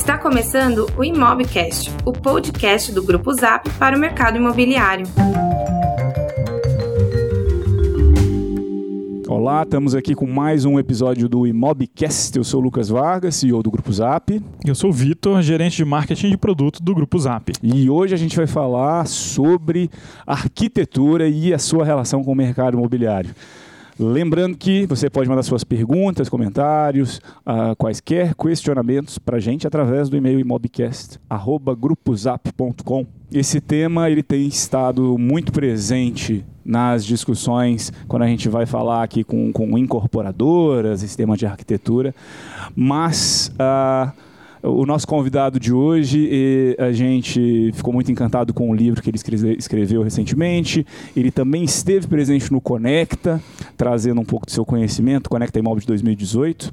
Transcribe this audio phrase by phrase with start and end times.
[0.00, 5.06] Está começando o Imobcast, o podcast do Grupo Zap para o mercado imobiliário.
[9.28, 12.34] Olá, estamos aqui com mais um episódio do Imobcast.
[12.34, 14.42] Eu sou o Lucas Vargas, CEO do Grupo Zap.
[14.64, 17.52] Eu sou o Vitor, gerente de marketing de produto do Grupo Zap.
[17.62, 19.90] E hoje a gente vai falar sobre
[20.26, 23.34] arquitetura e a sua relação com o mercado imobiliário.
[24.02, 30.08] Lembrando que você pode mandar suas perguntas, comentários, uh, quaisquer questionamentos para a gente através
[30.08, 33.06] do e-mail imobcast.grupozap.com.
[33.30, 39.22] Esse tema ele tem estado muito presente nas discussões quando a gente vai falar aqui
[39.22, 42.14] com, com incorporadoras, sistema de arquitetura,
[42.74, 43.52] mas...
[43.56, 44.29] Uh,
[44.62, 49.18] o nosso convidado de hoje, a gente ficou muito encantado com o livro que ele
[49.58, 50.86] escreveu recentemente.
[51.16, 53.40] Ele também esteve presente no Conecta,
[53.76, 56.72] trazendo um pouco do seu conhecimento, Conecta Imóvel de 2018.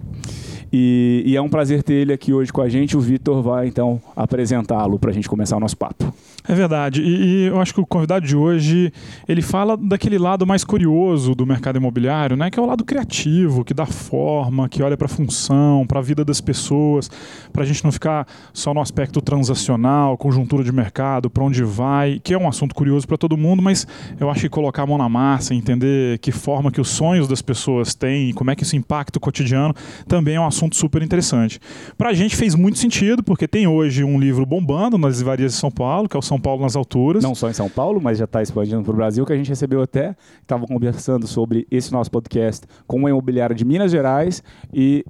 [0.71, 2.97] E, e, é um prazer ter ele aqui hoje com a gente.
[2.97, 6.13] O Vitor vai então apresentá-lo para a gente começar o nosso papo.
[6.47, 7.01] É verdade.
[7.01, 8.93] E, e, eu acho que o convidado de hoje
[9.27, 12.49] ele fala daquele lado mais curioso do mercado imobiliário, né?
[12.49, 16.01] Que é o lado criativo, que dá forma, que olha para a função, para a
[16.01, 17.11] vida das pessoas,
[17.51, 22.21] para a gente não ficar só no aspecto transacional, conjuntura de mercado, para onde vai,
[22.23, 23.85] que é um assunto curioso para todo mundo, mas
[24.17, 27.41] eu acho que colocar a mão na massa, entender que forma que os sonhos das
[27.41, 29.73] pessoas têm, como é que isso impacta o cotidiano,
[30.07, 31.59] também é um assunto super interessante.
[31.97, 35.57] Para a gente fez muito sentido, porque tem hoje um livro bombando nas livrarias de
[35.57, 37.23] São Paulo, que é o São são Paulo nas alturas.
[37.23, 39.49] Não só em São Paulo, mas já está expandindo para o Brasil, que a gente
[39.49, 44.43] recebeu até, estava conversando sobre esse nosso podcast com uma imobiliária de Minas Gerais
[44.73, 45.03] e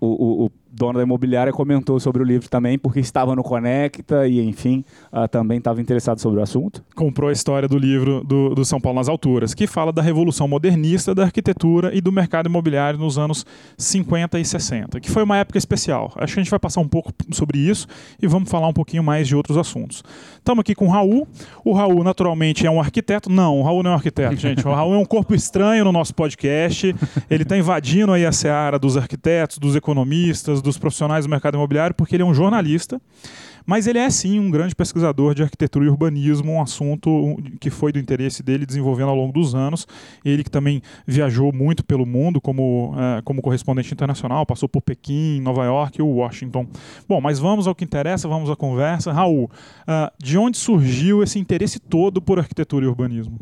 [0.00, 4.28] o, o, o dona da imobiliária comentou sobre o livro também, porque estava no Conecta
[4.28, 6.84] e, enfim, uh, também estava interessado sobre o assunto.
[6.94, 10.46] Comprou a história do livro do, do, São Paulo nas Alturas, que fala da revolução
[10.46, 13.46] modernista da arquitetura e do mercado imobiliário nos anos
[13.78, 16.12] 50 e 60, que foi uma época especial.
[16.16, 17.86] Acho que a gente vai passar um pouco sobre isso
[18.20, 20.02] e vamos falar um pouquinho mais de outros assuntos.
[20.36, 21.26] Estamos aqui com o Raul.
[21.64, 23.30] O Raul, naturalmente, é um arquiteto.
[23.30, 24.66] Não, o Raul não é um arquiteto, gente.
[24.66, 26.94] O Raul é um corpo estranho no nosso podcast.
[27.30, 31.94] Ele está invadindo aí a seara dos arquitetos, dos economistas, dos profissionais do mercado imobiliário,
[31.94, 33.00] porque ele é um jornalista,
[33.66, 37.90] mas ele é sim um grande pesquisador de arquitetura e urbanismo, um assunto que foi
[37.90, 39.88] do interesse dele desenvolvendo ao longo dos anos.
[40.24, 45.40] Ele que também viajou muito pelo mundo como, é, como correspondente internacional, passou por Pequim,
[45.40, 46.66] Nova York e Washington.
[47.08, 49.12] Bom, mas vamos ao que interessa, vamos à conversa.
[49.12, 53.38] Raul, uh, de onde surgiu esse interesse todo por arquitetura e urbanismo?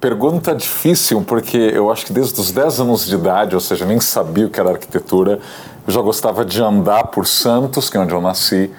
[0.00, 4.00] Pergunta difícil, porque eu acho que desde os 10 anos de idade, ou seja, nem
[4.00, 5.40] sabia o que era arquitetura,
[5.86, 8.70] eu já gostava de andar por Santos, que é onde eu nasci,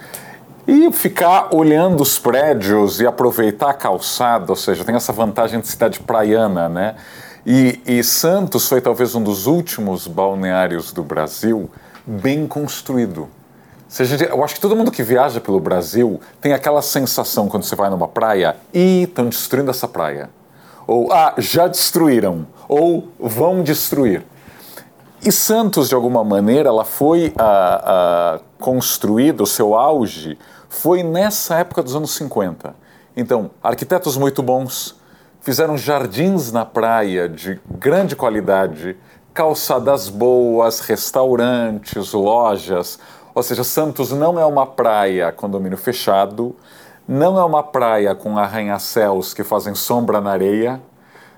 [0.67, 5.67] e ficar olhando os prédios e aproveitar a calçada, ou seja, tem essa vantagem de
[5.67, 6.95] cidade praiana, né?
[7.45, 11.69] E, e Santos foi talvez um dos últimos balneários do Brasil
[12.05, 13.29] bem construído.
[13.87, 17.75] Gente, eu acho que todo mundo que viaja pelo Brasil tem aquela sensação quando você
[17.75, 20.29] vai numa praia e estão destruindo essa praia
[20.87, 24.23] ou ah, já destruíram, ou vão destruir.
[25.21, 30.37] E Santos, de alguma maneira, ela foi ah, ah, construída, o seu auge
[30.69, 32.75] foi nessa época dos anos 50.
[33.15, 34.95] Então, arquitetos muito bons
[35.39, 38.97] fizeram jardins na praia de grande qualidade,
[39.33, 42.99] calçadas boas, restaurantes, lojas.
[43.33, 46.55] Ou seja, Santos não é uma praia condomínio fechado,
[47.07, 50.81] não é uma praia com arranha-céus que fazem sombra na areia.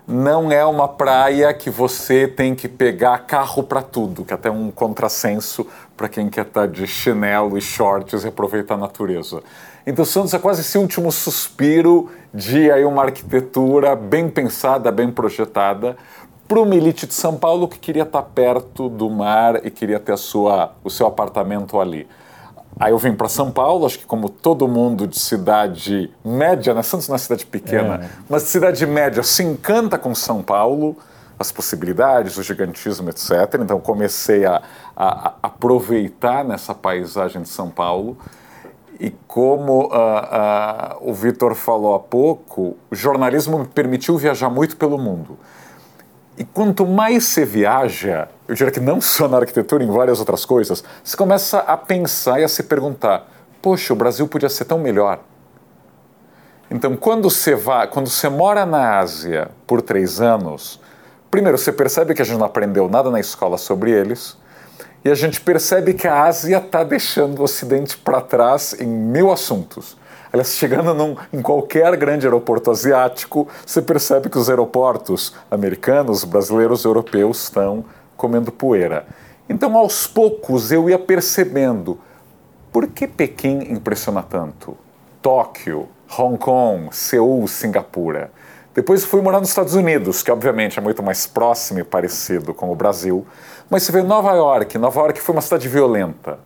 [0.08, 4.50] Não é uma praia que você tem que pegar carro para tudo, que é até
[4.50, 9.44] um contrassenso para quem quer estar tá de chinelo e shorts e aproveitar a natureza.
[9.86, 15.98] Então Santos é quase esse último suspiro de aí uma arquitetura bem pensada, bem projetada
[16.48, 20.00] para uma elite de São Paulo que queria estar tá perto do mar e queria
[20.00, 22.08] ter sua, o seu apartamento ali.
[22.80, 26.84] Aí eu vim para São Paulo, acho que como todo mundo de cidade média, né?
[26.84, 28.10] Santos não é cidade pequena, é.
[28.30, 30.96] mas de cidade média se encanta com São Paulo,
[31.40, 33.32] as possibilidades, o gigantismo, etc.
[33.62, 34.62] Então comecei a,
[34.96, 38.18] a, a aproveitar nessa paisagem de São Paulo.
[39.00, 44.76] E como uh, uh, o Vitor falou há pouco, o jornalismo me permitiu viajar muito
[44.76, 45.38] pelo mundo.
[46.38, 50.46] E quanto mais você viaja, eu diria que não só na arquitetura, em várias outras
[50.46, 53.30] coisas, você começa a pensar e a se perguntar:
[53.62, 55.20] poxa, o Brasil podia ser tão melhor.
[56.70, 60.82] Então, quando você vai, quando você mora na Ásia por três anos,
[61.32, 64.38] primeiro você percebe que a gente não aprendeu nada na escola sobre eles,
[65.04, 69.32] e a gente percebe que a Ásia está deixando o Ocidente para trás em mil
[69.32, 69.98] assuntos.
[70.32, 76.84] Aliás, chegando num, em qualquer grande aeroporto asiático, você percebe que os aeroportos americanos, brasileiros,
[76.84, 77.86] europeus estão
[78.18, 79.08] comendo poeira.
[79.48, 82.00] Então, aos poucos, eu ia percebendo
[82.72, 84.78] Por que Pequim impressiona tanto?
[85.22, 85.88] Tóquio,
[86.18, 88.32] Hong Kong, Seul, Singapura.
[88.76, 92.72] Depois fui morar nos Estados Unidos, que obviamente é muito mais próximo e parecido com
[92.72, 93.26] o Brasil.
[93.70, 94.78] Mas você vê Nova York.
[94.78, 96.40] Nova York foi uma cidade violenta,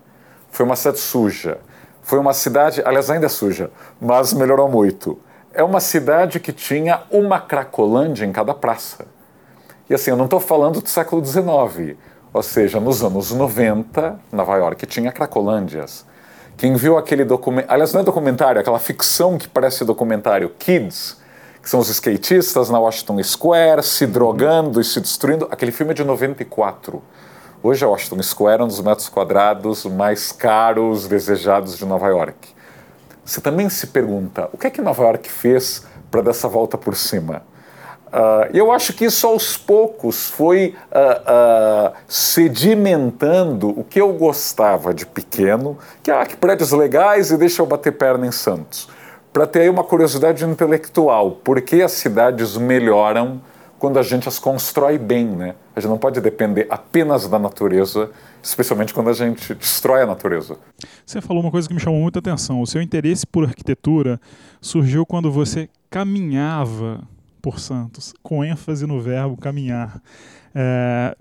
[0.49, 1.57] foi uma cidade suja,
[2.01, 3.69] foi uma cidade, aliás, ainda é suja,
[3.99, 5.19] mas melhorou muito.
[5.53, 9.05] É uma cidade que tinha uma cracolândia em cada praça.
[9.91, 11.97] E assim, eu não estou falando do século XIX,
[12.31, 16.05] ou seja, nos anos 90, Nova York tinha cracolândias.
[16.55, 21.17] Quem viu aquele documentário, aliás, não é documentário, é aquela ficção que parece documentário, Kids,
[21.61, 25.45] que são os skatistas na Washington Square se drogando e se destruindo.
[25.51, 27.03] Aquele filme é de 94.
[27.61, 32.47] Hoje a Washington Square é um dos metros quadrados mais caros, desejados de Nova York.
[33.25, 36.77] Você também se pergunta, o que é que Nova York fez para dar essa volta
[36.77, 37.43] por cima?
[38.11, 44.93] Uh, eu acho que isso aos poucos foi uh, uh, sedimentando o que eu gostava
[44.93, 48.89] de pequeno, que é que prédios legais e deixa eu bater perna em Santos.
[49.31, 53.41] Para ter aí uma curiosidade intelectual, por que as cidades melhoram
[53.79, 55.55] quando a gente as constrói bem, né?
[55.75, 58.11] A gente não pode depender apenas da natureza,
[58.43, 60.57] especialmente quando a gente destrói a natureza.
[61.03, 62.61] Você falou uma coisa que me chamou muita atenção.
[62.61, 64.19] O seu interesse por arquitetura
[64.59, 67.01] surgiu quando você caminhava
[67.41, 70.01] por Santos, com ênfase no verbo caminhar.
[70.53, 71.15] É,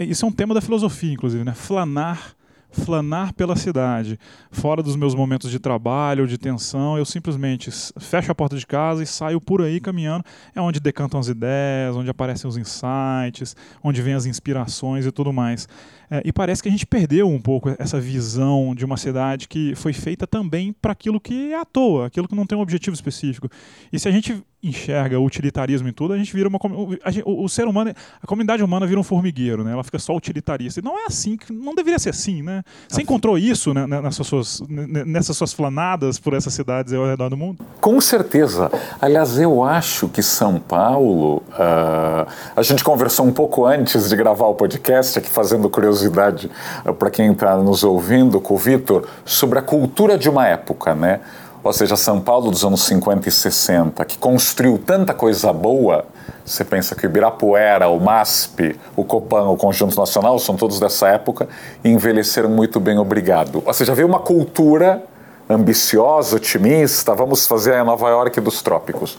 [0.00, 1.54] isso é um tema da filosofia, inclusive, né?
[1.54, 2.36] Flanar
[2.70, 4.18] flanar pela cidade.
[4.50, 9.02] Fora dos meus momentos de trabalho de tensão, eu simplesmente fecho a porta de casa
[9.02, 10.24] e saio por aí caminhando.
[10.54, 15.32] É onde decantam as ideias, onde aparecem os insights, onde vêm as inspirações e tudo
[15.32, 15.68] mais.
[16.10, 19.74] É, e parece que a gente perdeu um pouco essa visão de uma cidade que
[19.74, 22.94] foi feita também para aquilo que é à toa, aquilo que não tem um objetivo
[22.94, 23.48] específico.
[23.92, 26.58] E se a gente enxerga o utilitarismo em tudo, a gente vira uma.
[27.06, 29.72] Gente, o, o, ser humano, a comunidade humana vira um formigueiro, né?
[29.72, 30.80] Ela fica só utilitarista.
[30.80, 32.62] E não é assim, não deveria ser assim, né?
[32.88, 37.36] Você encontrou isso né, nessas, suas, nessas suas flanadas por essas cidades ao redor do
[37.36, 37.64] mundo?
[37.80, 38.70] Com certeza.
[39.00, 41.42] Aliás, eu acho que São Paulo.
[41.50, 42.26] Uh,
[42.56, 46.50] a gente conversou um pouco antes de gravar o podcast, aqui fazendo curiosidade curiosidade
[46.86, 50.94] uh, para quem está nos ouvindo com o Vitor sobre a cultura de uma época,
[50.94, 51.20] né?
[51.62, 56.04] Ou seja, São Paulo dos anos 50 e 60, que construiu tanta coisa boa.
[56.44, 61.08] Você pensa que o Ibirapuera, o MASP, o Copan, o Conjunto Nacional, são todos dessa
[61.08, 61.48] época
[61.82, 63.62] e envelheceram muito bem, obrigado.
[63.66, 65.02] Ou seja, veio uma cultura
[65.50, 69.18] ambiciosa, otimista, vamos fazer a Nova York dos trópicos.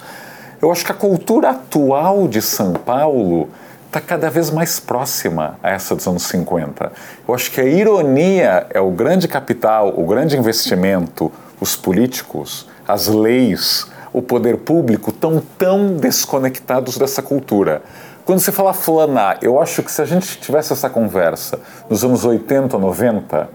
[0.62, 3.50] Eu acho que a cultura atual de São Paulo
[3.90, 6.92] está cada vez mais próxima a essa dos anos 50.
[7.28, 13.08] Eu acho que a ironia é o grande capital, o grande investimento, os políticos, as
[13.08, 17.82] leis, o poder público estão tão desconectados dessa cultura.
[18.26, 21.60] Quando você fala flanar, eu acho que se a gente tivesse essa conversa
[21.90, 23.50] nos anos 80, 90,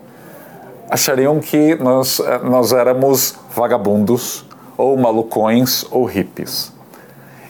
[0.91, 4.45] achariam que nós, eh, nós éramos vagabundos,
[4.77, 6.73] ou malucões, ou hippies.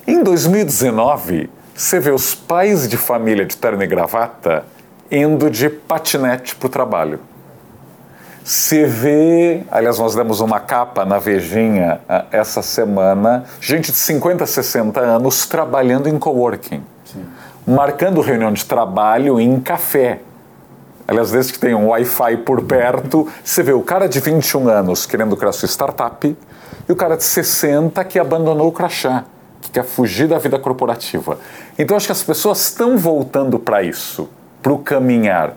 [0.07, 4.65] Em 2019, você vê os pais de família de terno e gravata
[5.11, 7.19] indo de patinete para o trabalho.
[8.45, 14.47] Você vê, aliás, nós demos uma capa na Vejinha ah, essa semana, gente de 50,
[14.47, 17.25] 60 anos trabalhando em coworking, Sim.
[17.67, 20.21] marcando reunião de trabalho em café.
[21.09, 25.07] Aliás, desde que tem um Wi-Fi por perto, você vê o cara de 21 anos
[25.07, 26.37] querendo criar sua startup
[26.89, 29.25] e o cara de 60 que abandonou o crachá
[29.65, 31.39] que quer fugir da vida corporativa.
[31.79, 34.29] Então acho que as pessoas estão voltando para isso,
[34.63, 35.55] para o caminhar.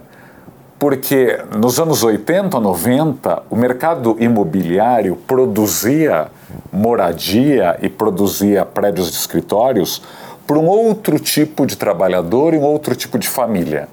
[0.80, 6.28] Porque nos anos 80, 90, o mercado imobiliário produzia
[6.72, 10.02] moradia e produzia prédios de escritórios
[10.46, 13.90] para um outro tipo de trabalhador e um outro tipo de família.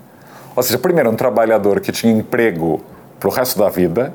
[0.54, 2.80] Ou seja, primeiro, um trabalhador que tinha emprego
[3.18, 4.14] para o resto da vida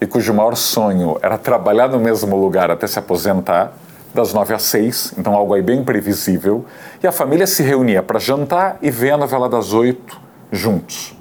[0.00, 3.72] e cujo maior sonho era trabalhar no mesmo lugar até se aposentar
[4.14, 6.64] das nove às seis, então algo aí bem previsível.
[7.02, 10.20] E a família se reunia para jantar e ver a novela das oito
[10.50, 11.16] juntos.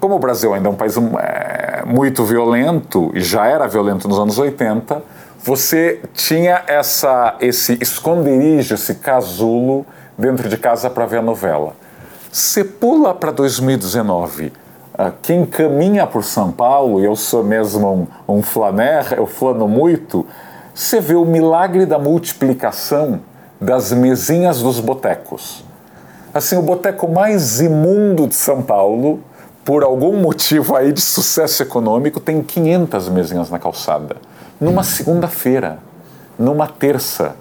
[0.00, 4.18] Como o Brasil ainda é um país é, muito violento, e já era violento nos
[4.18, 5.02] anos 80,
[5.42, 9.86] você tinha essa, esse esconderijo, esse casulo
[10.18, 11.74] dentro de casa para ver a novela.
[12.32, 14.52] Você pula para 2019.
[14.98, 19.68] Uh, quem caminha por São Paulo, e eu sou mesmo um, um flaner, eu flano
[19.68, 20.26] muito,
[20.76, 23.20] você vê o milagre da multiplicação
[23.58, 25.64] das mesinhas dos botecos.
[26.34, 29.20] Assim, o boteco mais imundo de São Paulo,
[29.64, 34.16] por algum motivo aí de sucesso econômico, tem 500 mesinhas na calçada.
[34.60, 35.78] Numa segunda-feira,
[36.38, 37.34] numa terça,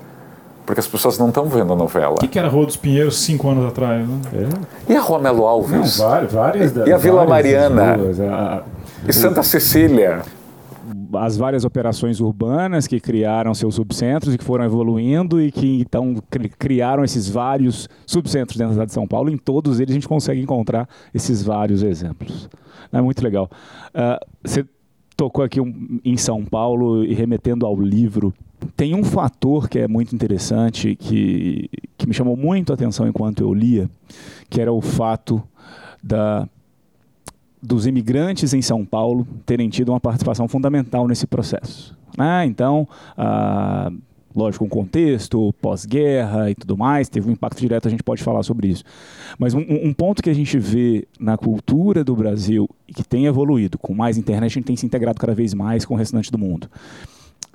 [0.66, 2.14] porque as pessoas não estão vendo a novela.
[2.14, 4.08] O que, que, era a Rua dos Pinheiros cinco anos atrás?
[4.08, 4.18] Né?
[4.88, 4.94] É.
[4.94, 6.00] E a Rua Melo Alves?
[6.00, 7.96] Não, várias, várias, e a Vila Mariana?
[7.96, 8.62] Ruas, a, a,
[9.06, 10.22] e Santa Cecília?
[11.16, 16.16] As várias operações urbanas que criaram seus subcentros e que foram evoluindo e que então
[16.58, 19.30] criaram esses vários subcentros dentro da cidade de São Paulo.
[19.30, 22.50] Em todos eles a gente consegue encontrar esses vários exemplos.
[22.92, 23.50] É muito legal.
[23.94, 24.66] Uh, você
[25.16, 28.34] tocou aqui um, em São Paulo e remetendo ao livro.
[28.76, 33.42] Tem um fator que é muito interessante, que, que me chamou muito a atenção enquanto
[33.42, 33.90] eu lia,
[34.50, 35.42] que era o fato
[36.04, 36.48] da
[37.66, 41.98] dos imigrantes em São Paulo terem tido uma participação fundamental nesse processo.
[42.18, 42.46] Né?
[42.46, 43.92] Então, ah,
[44.36, 48.44] lógico, um contexto, pós-guerra e tudo mais, teve um impacto direto, a gente pode falar
[48.44, 48.84] sobre isso.
[49.40, 53.26] Mas um, um, ponto que a gente vê na cultura do Brasil e que tem
[53.26, 56.32] evoluído, com mais internet, a gente tem se integrado cada vez mais com o restante
[56.32, 56.70] do mundo.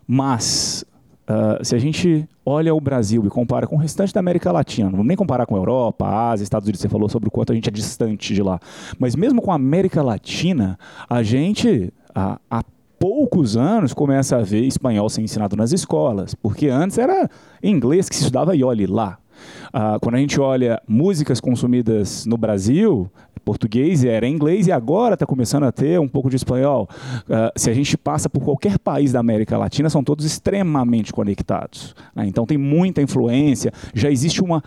[0.07, 0.85] Mas
[1.31, 4.87] Uh, se a gente olha o Brasil e compara com o restante da América Latina,
[4.87, 7.31] não vamos nem comparar com a Europa, a Ásia, Estados Unidos, você falou sobre o
[7.31, 8.59] quanto a gente é distante de lá,
[8.99, 10.77] mas mesmo com a América Latina,
[11.09, 12.65] a gente, há, há
[12.99, 17.31] poucos anos, começa a ver espanhol ser ensinado nas escolas, porque antes era
[17.63, 19.17] inglês que se estudava e olhe lá.
[19.69, 23.09] Uh, quando a gente olha músicas consumidas no Brasil,
[23.41, 26.89] português era inglês e agora está começando a ter um pouco de espanhol.
[27.23, 31.95] Uh, se a gente passa por qualquer país da América Latina, são todos extremamente conectados.
[32.15, 32.27] Né?
[32.27, 34.63] Então tem muita influência, já existe uma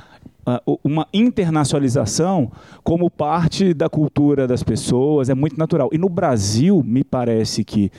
[0.48, 2.52] uh, uma internacionalização
[2.84, 5.90] como parte da cultura das pessoas, é muito natural.
[5.92, 7.92] E no Brasil, me parece que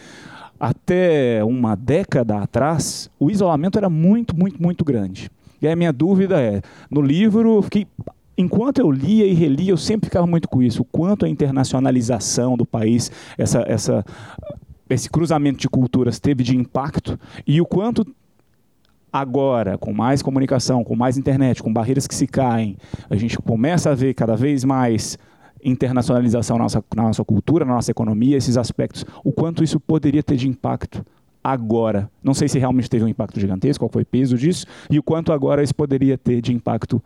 [0.59, 5.31] até uma década atrás, o isolamento era muito, muito, muito grande.
[5.61, 7.87] E a minha dúvida é, no livro, fiquei
[8.37, 12.57] enquanto eu lia e relia, eu sempre ficava muito com isso, o quanto a internacionalização
[12.57, 14.05] do país, essa, essa,
[14.89, 18.07] esse cruzamento de culturas teve de impacto e o quanto
[19.13, 22.77] agora, com mais comunicação, com mais internet, com barreiras que se caem,
[23.09, 25.17] a gente começa a ver cada vez mais
[25.65, 30.23] internacionalização na nossa, na nossa cultura, na nossa economia, esses aspectos, o quanto isso poderia
[30.23, 31.07] ter de impacto
[31.43, 32.11] agora.
[32.23, 35.03] Não sei se realmente teve um impacto gigantesco, qual foi o peso disso, e o
[35.03, 37.03] quanto agora isso poderia ter de impacto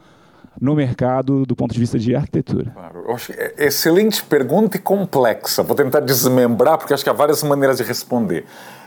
[0.60, 2.72] no mercado do ponto de vista de arquitetura?
[2.72, 3.04] Claro,
[3.36, 5.62] é excelente pergunta e complexa.
[5.62, 8.44] Vou tentar desmembrar, porque acho que há várias maneiras de responder.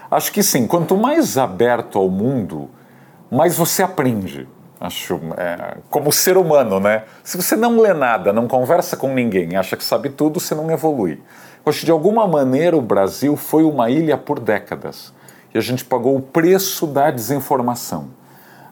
[0.09, 2.69] Acho que sim, quanto mais aberto ao mundo,
[3.31, 4.47] mais você aprende.
[4.79, 7.03] Acho, é, como ser humano, né?
[7.23, 10.69] Se você não lê nada, não conversa com ninguém, acha que sabe tudo, você não
[10.71, 11.21] evolui.
[11.65, 15.13] Acho que de alguma maneira o Brasil foi uma ilha por décadas.
[15.53, 18.09] E a gente pagou o preço da desinformação.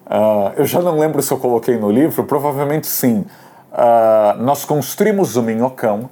[0.10, 3.26] Uh, eu já não lembro se eu coloquei no livro, provavelmente sim.
[3.72, 6.10] Uh, nós construímos o Minhocão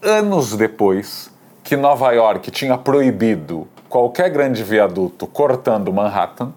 [0.00, 1.30] anos depois
[1.64, 6.52] que Nova York tinha proibido qualquer grande viaduto cortando Manhattan.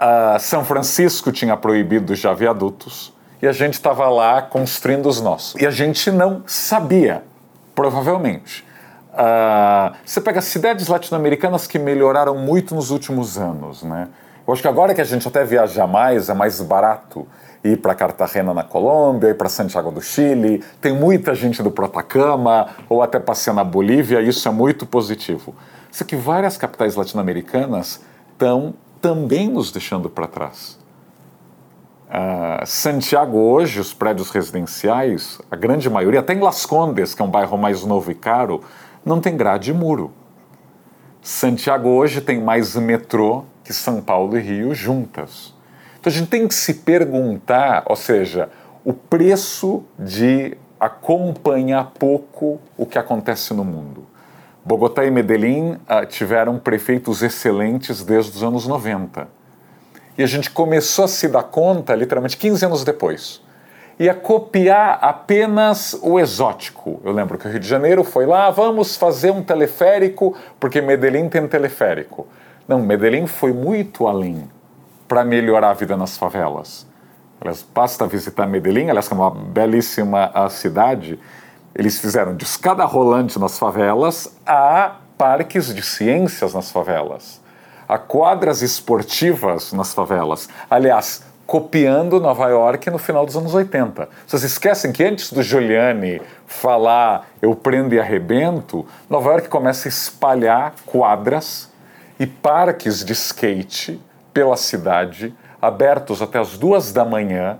[0.00, 5.60] Uh, São Francisco tinha proibido já viadutos e a gente estava lá construindo os nossos.
[5.60, 7.24] E a gente não sabia,
[7.74, 8.64] provavelmente.
[9.12, 14.08] Uh, você pega cidades latino-americanas que melhoraram muito nos últimos anos, né?
[14.46, 17.26] Eu acho que agora que a gente até viaja mais, é mais barato
[17.64, 22.68] ir para Cartagena na Colômbia, ir para Santiago do Chile, tem muita gente do Protacama
[22.88, 25.52] ou até passear na Bolívia, isso é muito positivo.
[25.90, 28.00] Só que várias capitais latino-americanas
[28.30, 30.78] estão também nos deixando para trás.
[32.06, 37.24] Uh, Santiago hoje, os prédios residenciais, a grande maioria, até em Las Condes, que é
[37.24, 38.60] um bairro mais novo e caro,
[39.04, 40.12] não tem grade e muro.
[41.20, 45.52] Santiago hoje tem mais metrô que São Paulo e Rio juntas.
[45.98, 48.48] Então a gente tem que se perguntar, ou seja,
[48.84, 54.06] o preço de acompanhar pouco o que acontece no mundo.
[54.64, 59.26] Bogotá e Medellín uh, tiveram prefeitos excelentes desde os anos 90.
[60.16, 63.42] E a gente começou a se dar conta, literalmente 15 anos depois,
[63.98, 67.00] e a copiar apenas o exótico.
[67.04, 71.28] Eu lembro que o Rio de Janeiro foi lá, vamos fazer um teleférico, porque Medellín
[71.28, 72.28] tem teleférico.
[72.68, 74.50] Não, Medellín foi muito além
[75.06, 76.86] para melhorar a vida nas favelas.
[77.40, 81.18] Aliás, basta visitar Medellín, aliás, que é uma belíssima cidade.
[81.74, 87.40] Eles fizeram de escada rolante nas favelas a parques de ciências nas favelas,
[87.88, 90.48] a quadras esportivas nas favelas.
[90.68, 94.08] Aliás, copiando Nova York no final dos anos 80.
[94.26, 99.90] Vocês esquecem que antes do Giuliani falar eu prendo e arrebento, Nova York começa a
[99.90, 101.70] espalhar quadras
[102.18, 104.00] e parques de skate
[104.32, 107.58] pela cidade, abertos até as duas da manhã,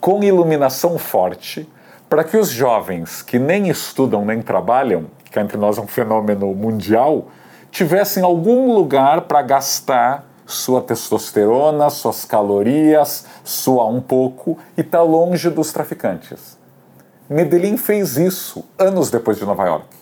[0.00, 1.68] com iluminação forte,
[2.08, 6.54] para que os jovens que nem estudam nem trabalham, que entre nós é um fenômeno
[6.54, 7.28] mundial,
[7.70, 15.04] tivessem algum lugar para gastar sua testosterona, suas calorias, suar um pouco e estar tá
[15.04, 16.56] longe dos traficantes.
[17.28, 19.98] Medellín fez isso anos depois de Nova York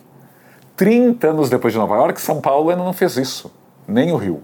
[0.77, 3.51] 30 anos depois de Nova York, São Paulo ainda não fez isso,
[3.87, 4.43] nem o Rio.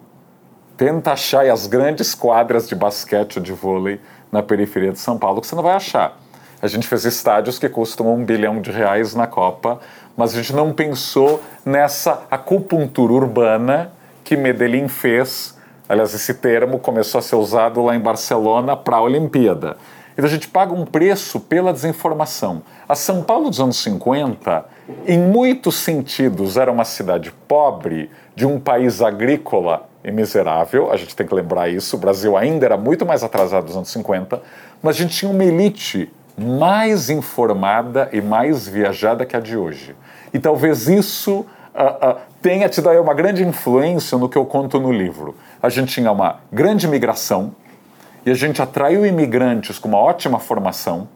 [0.76, 5.40] Tenta achar as grandes quadras de basquete ou de vôlei na periferia de São Paulo,
[5.40, 6.18] que você não vai achar.
[6.60, 9.80] A gente fez estádios que custam um bilhão de reais na Copa,
[10.16, 15.58] mas a gente não pensou nessa acupuntura urbana que Medellín fez.
[15.88, 19.76] Aliás, esse termo começou a ser usado lá em Barcelona para a Olimpíada.
[20.12, 22.62] Então a gente paga um preço pela desinformação.
[22.88, 24.64] A São Paulo dos anos 50,
[25.06, 31.14] em muitos sentidos, era uma cidade pobre, de um país agrícola e miserável, a gente
[31.14, 31.96] tem que lembrar isso.
[31.96, 34.42] O Brasil ainda era muito mais atrasado dos anos 50,
[34.82, 39.94] mas a gente tinha uma elite mais informada e mais viajada que a de hoje.
[40.32, 41.40] E talvez isso
[41.74, 45.36] uh, uh, tenha tido aí uma grande influência no que eu conto no livro.
[45.62, 47.54] A gente tinha uma grande migração
[48.24, 51.08] e a gente atraiu imigrantes com uma ótima formação.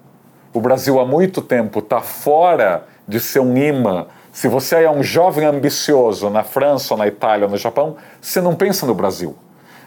[0.53, 4.07] O Brasil há muito tempo está fora de ser um imã.
[4.37, 8.39] Se você é um jovem ambicioso na França, ou na Itália, ou no Japão, você
[8.39, 9.35] não pensa no Brasil.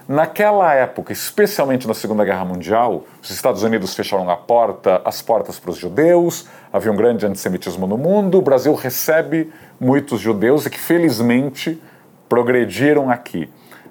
[0.08, 5.60] Naquela época, especialmente na Segunda Guerra Mundial, os Estados Unidos fecharam a porta, as portas
[5.60, 10.72] para os judeus, havia um grande antissemitismo no mundo, o Brasil recebe muitos judeus e
[10.72, 11.80] que felizmente
[12.28, 13.44] progrediram aqui.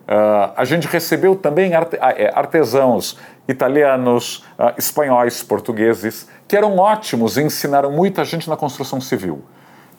[0.08, 1.86] Uh, a gente recebeu também ah,
[2.16, 9.00] é, artesãos italianos, uh, espanhóis, portugueses, que eram ótimos e ensinaram muita gente na construção
[9.00, 9.44] civil.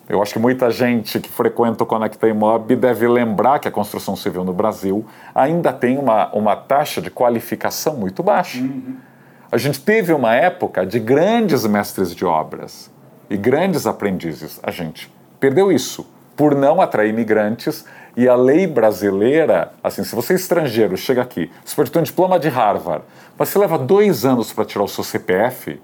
[0.09, 4.15] Eu acho que muita gente que frequenta o Conecta Imob deve lembrar que a construção
[4.15, 8.59] civil no Brasil ainda tem uma, uma taxa de qualificação muito baixa.
[8.59, 8.95] Uhum.
[9.51, 12.91] A gente teve uma época de grandes mestres de obras
[13.29, 14.59] e grandes aprendizes.
[14.63, 17.85] A gente perdeu isso por não atrair imigrantes
[18.17, 22.03] e a lei brasileira, assim, se você é estrangeiro, chega aqui, você pode ter um
[22.03, 23.03] diploma de Harvard,
[23.37, 25.79] mas você leva dois anos para tirar o seu CPF,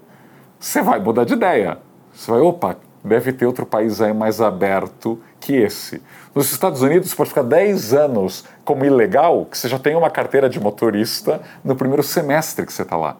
[0.58, 1.78] você vai mudar de ideia.
[2.12, 2.76] Você vai, opa,
[3.06, 6.02] deve ter outro país aí mais aberto que esse.
[6.34, 10.48] Nos Estados Unidos, pode ficar 10 anos como ilegal, que você já tem uma carteira
[10.48, 13.16] de motorista no primeiro semestre que você está lá.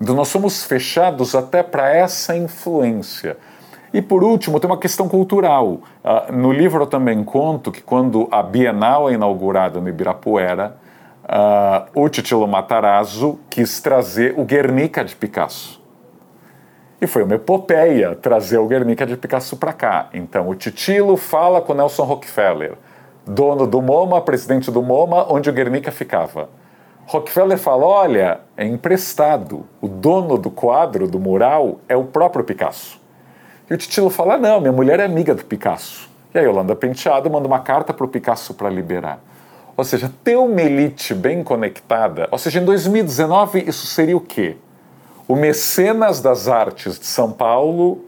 [0.00, 3.36] Então, nós somos fechados até para essa influência.
[3.92, 5.80] E por último, tem uma questão cultural.
[6.04, 10.76] Uh, no livro eu também conto que quando a Bienal é inaugurada no Ibirapuera,
[11.24, 15.77] uh, o Titilo Matarazzo quis trazer o Guernica de Picasso.
[17.00, 20.08] E foi uma epopeia trazer o Guernica de Picasso para cá.
[20.12, 22.74] Então, o Titilo fala com Nelson Rockefeller,
[23.24, 26.48] dono do MoMA, presidente do MoMA, onde o Guernica ficava.
[27.06, 29.64] Rockefeller fala: olha, é emprestado.
[29.80, 33.00] O dono do quadro, do mural, é o próprio Picasso.
[33.70, 36.10] E o Titilo fala: não, minha mulher é amiga do Picasso.
[36.34, 39.20] E aí, Holanda Penteado manda uma carta para o Picasso para liberar.
[39.76, 42.26] Ou seja, ter uma elite bem conectada.
[42.32, 44.56] Ou seja, em 2019, isso seria o quê?
[45.28, 48.02] O mecenas das artes de São Paulo,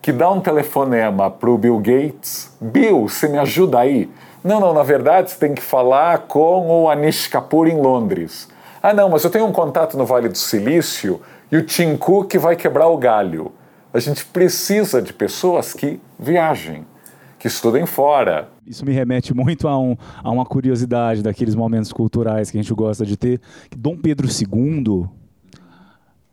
[0.00, 4.08] que dá um telefonema para o Bill Gates: Bill, você me ajuda aí?
[4.42, 8.48] Não, não, na verdade você tem que falar com o Anish Kapoor em Londres.
[8.82, 11.20] Ah, não, mas eu tenho um contato no Vale do Silício
[11.52, 13.52] e o Tim Cook vai quebrar o galho.
[13.92, 16.86] A gente precisa de pessoas que viajem,
[17.38, 18.48] que estudem fora.
[18.66, 22.72] Isso me remete muito a, um, a uma curiosidade daqueles momentos culturais que a gente
[22.72, 23.40] gosta de ter.
[23.76, 25.06] Dom Pedro II,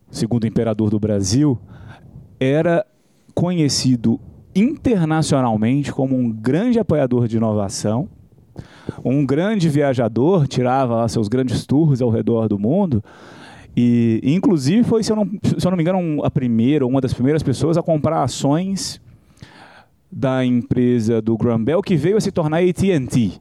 [0.09, 1.57] segundo imperador do Brasil,
[2.39, 2.85] era
[3.33, 4.19] conhecido
[4.55, 8.09] internacionalmente como um grande apoiador de inovação,
[9.03, 13.03] um grande viajador, tirava seus grandes tours ao redor do mundo.
[13.75, 17.13] E, inclusive, foi, se eu, não, se eu não me engano, a primeira, uma das
[17.13, 18.99] primeiras pessoas a comprar ações
[20.11, 23.39] da empresa do Graham Bell, que veio a se tornar AT&T.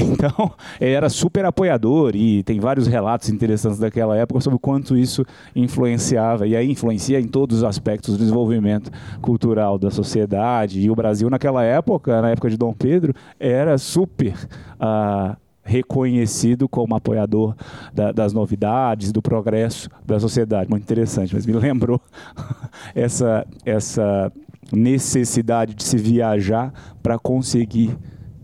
[0.00, 5.24] Então, era super apoiador e tem vários relatos interessantes daquela época sobre o quanto isso
[5.54, 10.80] influenciava, e aí influencia em todos os aspectos do desenvolvimento cultural da sociedade.
[10.80, 14.34] E o Brasil, naquela época, na época de Dom Pedro, era super.
[14.80, 17.54] Uh, reconhecido como apoiador
[17.94, 20.68] da, das novidades, do progresso da sociedade.
[20.68, 22.00] Muito interessante, mas me lembrou
[22.92, 24.32] essa, essa
[24.72, 27.96] necessidade de se viajar para conseguir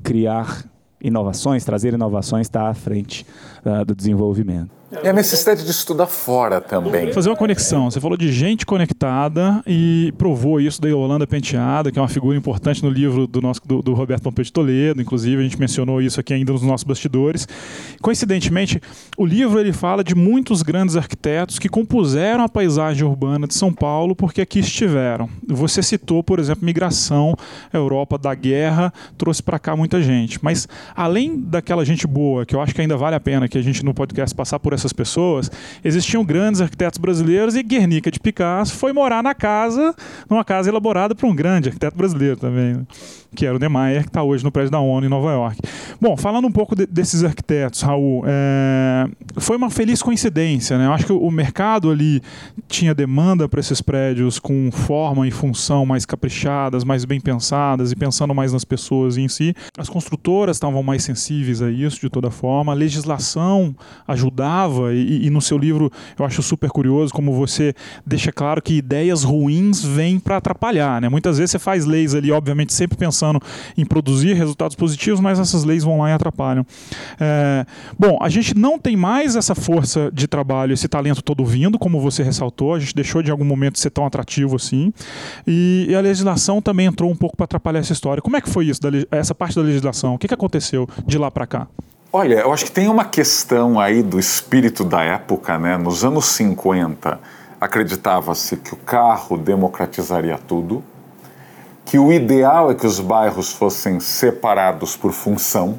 [0.05, 0.65] criar
[1.07, 3.27] inovações, trazer inovações está à frente
[3.65, 4.76] uh, do desenvolvimento.
[5.03, 7.13] E a necessidade de estudar fora também.
[7.13, 7.91] Fazer uma conexão.
[7.91, 12.37] Você falou de gente conectada e provou isso da Yolanda Penteada, que é uma figura
[12.37, 15.03] importante no livro do, nosso, do, do Roberto Pompeu de Toledo.
[15.03, 17.49] Inclusive, a gente mencionou isso aqui ainda nos nossos bastidores.
[18.01, 18.81] Coincidentemente,
[19.17, 23.73] o livro ele fala de muitos grandes arquitetos que compuseram a paisagem urbana de São
[23.73, 25.29] Paulo porque aqui estiveram.
[25.49, 27.35] Você citou, por exemplo, migração,
[27.73, 30.39] a Europa da guerra trouxe para cá muita gente.
[30.41, 33.63] Mas, além daquela gente boa, que eu acho que ainda vale a pena que a
[33.63, 35.51] gente no podcast passar por essas pessoas,
[35.85, 39.95] existiam grandes arquitetos brasileiros e Guernica de Picasso foi morar na casa,
[40.29, 42.87] numa casa elaborada por um grande arquiteto brasileiro também, né?
[43.37, 45.61] que era o Niemeyer, que está hoje no prédio da ONU em Nova York.
[46.01, 50.87] Bom, falando um pouco de, desses arquitetos, Raul, é, foi uma feliz coincidência, né?
[50.87, 52.23] Eu acho que o mercado ali
[52.67, 57.97] tinha demanda para esses prédios com forma e função mais caprichadas, mais bem pensadas e
[57.97, 59.55] pensando mais nas pessoas em si.
[59.79, 63.75] As construtoras estavam mais sensíveis a isso de toda forma, a legislação
[64.09, 67.75] ajudava e, e no seu livro eu acho super curioso como você
[68.05, 71.09] deixa claro que ideias ruins vêm para atrapalhar, né?
[71.09, 73.41] Muitas vezes você faz leis ali, obviamente sempre pensando
[73.77, 76.67] em produzir resultados positivos, mas essas leis vão lá e atrapalham.
[77.19, 77.67] É,
[77.99, 82.01] bom, a gente não tem mais essa força de trabalho, esse talento todo vindo, como
[82.01, 84.93] você ressaltou, a gente deixou de algum momento ser tão atrativo assim,
[85.47, 88.23] e, e a legislação também entrou um pouco para atrapalhar essa história.
[88.23, 90.15] Como é que foi isso, da, essa parte da legislação?
[90.15, 91.69] O que, que aconteceu de lá para cá?
[92.19, 95.77] Olha, eu acho que tem uma questão aí do espírito da época, né?
[95.77, 97.21] Nos anos 50,
[97.61, 100.83] acreditava-se que o carro democratizaria tudo,
[101.85, 105.79] que o ideal é que os bairros fossem separados por função.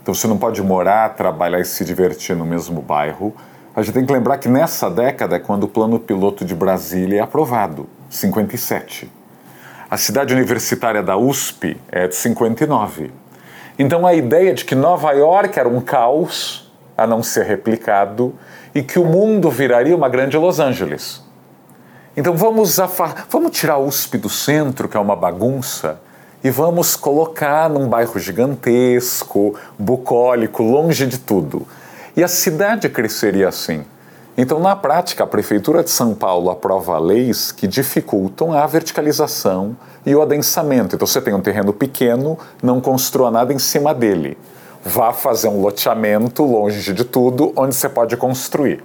[0.00, 3.34] Então você não pode morar, trabalhar e se divertir no mesmo bairro.
[3.74, 7.18] A gente tem que lembrar que nessa década é quando o plano piloto de Brasília
[7.18, 9.10] é aprovado, 57.
[9.90, 13.23] A cidade universitária da USP é de 59.
[13.78, 18.34] Então a ideia de que Nova York era um caos a não ser replicado
[18.74, 21.22] e que o mundo viraria uma grande Los Angeles.
[22.16, 22.78] Então vamos,
[23.28, 26.00] vamos tirar a USP do centro, que é uma bagunça,
[26.44, 31.66] e vamos colocar num bairro gigantesco, bucólico, longe de tudo.
[32.16, 33.84] E a cidade cresceria assim.
[34.36, 40.14] Então, na prática, a Prefeitura de São Paulo aprova leis que dificultam a verticalização e
[40.14, 40.96] o adensamento.
[40.96, 44.36] Então, você tem um terreno pequeno, não construa nada em cima dele.
[44.84, 48.84] Vá fazer um loteamento longe de tudo, onde você pode construir.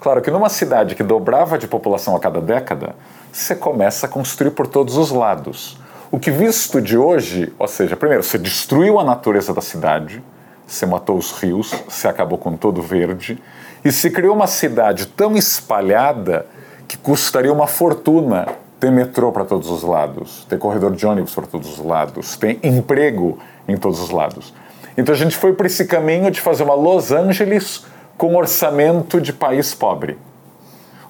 [0.00, 2.94] Claro que numa cidade que dobrava de população a cada década,
[3.32, 5.78] você começa a construir por todos os lados.
[6.10, 10.22] O que visto de hoje, ou seja, primeiro, você destruiu a natureza da cidade,
[10.66, 13.42] você matou os rios, você acabou com todo o verde,
[13.84, 16.46] e se criou uma cidade tão espalhada
[16.88, 18.46] que custaria uma fortuna
[18.80, 22.58] ter metrô para todos os lados, ter corredor de ônibus para todos os lados, ter
[22.62, 23.38] emprego
[23.68, 24.54] em todos os lados.
[24.96, 27.84] Então a gente foi para esse caminho de fazer uma Los Angeles
[28.16, 30.18] com orçamento de país pobre.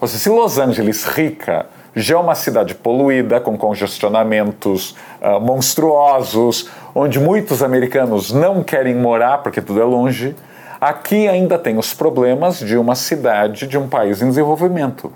[0.01, 6.69] Ou seja, se Los Angeles rica já é uma cidade poluída, com congestionamentos uh, monstruosos,
[6.95, 10.37] onde muitos americanos não querem morar porque tudo é longe,
[10.81, 15.13] aqui ainda tem os problemas de uma cidade de um país em desenvolvimento,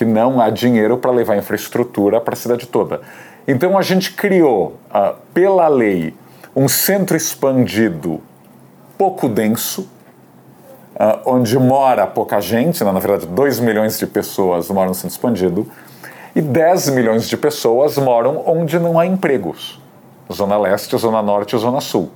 [0.00, 3.02] que não há dinheiro para levar infraestrutura para a cidade toda.
[3.46, 6.14] Então a gente criou, uh, pela lei,
[6.56, 8.18] um centro expandido
[8.96, 9.82] pouco denso,
[10.94, 12.90] uh, onde mora pouca gente, né?
[12.90, 15.70] na verdade 2 milhões de pessoas moram no centro expandido,
[16.34, 19.82] e 10 milhões de pessoas moram onde não há empregos.
[20.32, 22.10] Zona Leste, Zona Norte Zona Sul.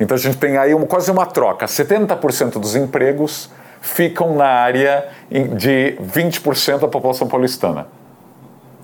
[0.00, 1.66] Então a gente tem aí quase uma troca.
[1.66, 3.50] 70% dos empregos
[3.86, 7.86] ficam na área de 20% da população paulistana.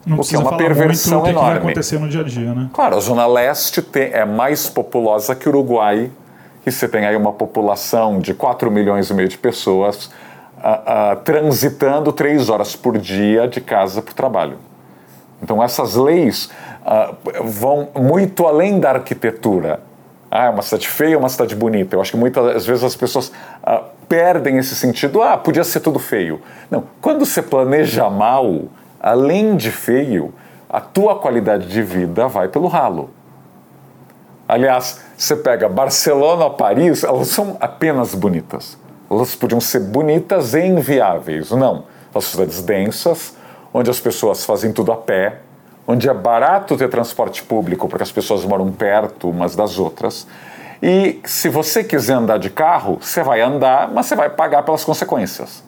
[0.05, 1.51] Não o que é uma perversão muito enorme.
[1.51, 2.71] Que vai acontecer no dia a dia, né?
[2.73, 6.11] Claro, a Zona Leste tem, é mais populosa que o Uruguai
[6.63, 10.11] que você tem aí uma população de 4 milhões e meio de pessoas uh,
[11.13, 14.59] uh, transitando três horas por dia de casa para o trabalho.
[15.43, 16.51] Então, essas leis
[16.83, 19.81] uh, vão muito além da arquitetura.
[20.31, 21.97] Ah, é uma cidade feia, uma cidade bonita.
[21.97, 23.33] Eu acho que muitas vezes as pessoas
[24.13, 25.23] perdem esse sentido.
[25.23, 26.43] Ah, podia ser tudo feio.
[26.71, 28.65] Não, quando você planeja mal,
[29.01, 30.35] além de feio,
[30.69, 33.09] a tua qualidade de vida vai pelo ralo.
[34.47, 38.77] Aliás, você pega Barcelona ou Paris, elas são apenas bonitas.
[39.11, 41.51] Elas podiam ser bonitas e inviáveis.
[41.51, 41.85] Não.
[42.13, 43.35] São cidades densas,
[43.73, 45.39] onde as pessoas fazem tudo a pé,
[45.87, 50.27] onde é barato ter transporte público, porque as pessoas moram perto umas das outras.
[50.83, 54.85] E se você quiser andar de carro, você vai andar, mas você vai pagar pelas
[54.85, 55.63] consequências.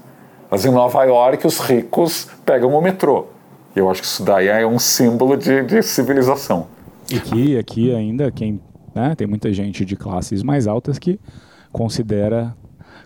[0.50, 3.26] Mas em Nova York, os ricos pegam o metrô.
[3.76, 6.66] Eu acho que isso daí é um símbolo de, de civilização.
[7.10, 8.60] E aqui, aqui ainda, quem
[8.94, 9.14] né?
[9.14, 11.18] Tem muita gente de classes mais altas que
[11.72, 12.56] considera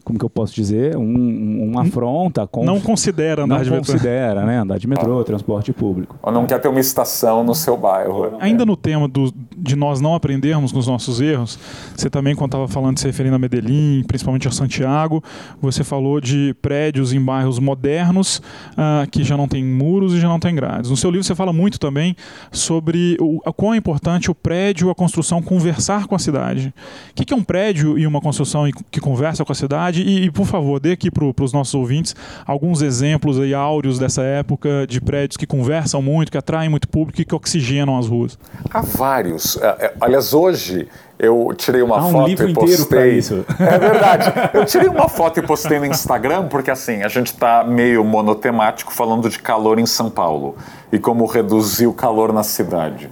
[0.08, 2.46] como que eu posso dizer, um, uma afronta.
[2.46, 3.92] Com, não considera andar não de metrô.
[3.92, 4.60] considera, né?
[4.60, 5.24] Andar de metrô, ah.
[5.24, 6.18] transporte público.
[6.22, 8.34] Ou não quer ter uma estação no seu bairro.
[8.40, 11.58] Ainda no tema do, de nós não aprendermos com os nossos erros,
[11.94, 15.22] você também, quando estava falando de se referindo a Medellín, principalmente a Santiago,
[15.60, 20.28] você falou de prédios em bairros modernos uh, que já não tem muros e já
[20.28, 20.88] não tem grades.
[20.88, 22.16] No seu livro você fala muito também
[22.50, 26.72] sobre o, o quão é importante o prédio, a construção conversar com a cidade.
[27.10, 29.97] O que, que é um prédio e uma construção que conversa com a cidade?
[29.98, 30.02] Cidade.
[30.02, 32.14] E, e por favor, dê aqui para os nossos ouvintes
[32.46, 37.20] alguns exemplos aí, áureos dessa época, de prédios que conversam muito, que atraem muito público
[37.20, 38.38] e que oxigenam as ruas.
[38.70, 39.56] Há vários.
[39.56, 43.18] É, é, aliás, hoje eu tirei uma Há um foto livro e postei.
[43.18, 43.44] isso.
[43.58, 44.32] É verdade.
[44.54, 48.92] Eu tirei uma foto e postei no Instagram porque assim a gente está meio monotemático
[48.92, 50.56] falando de calor em São Paulo
[50.92, 53.11] e como reduzir o calor na cidade.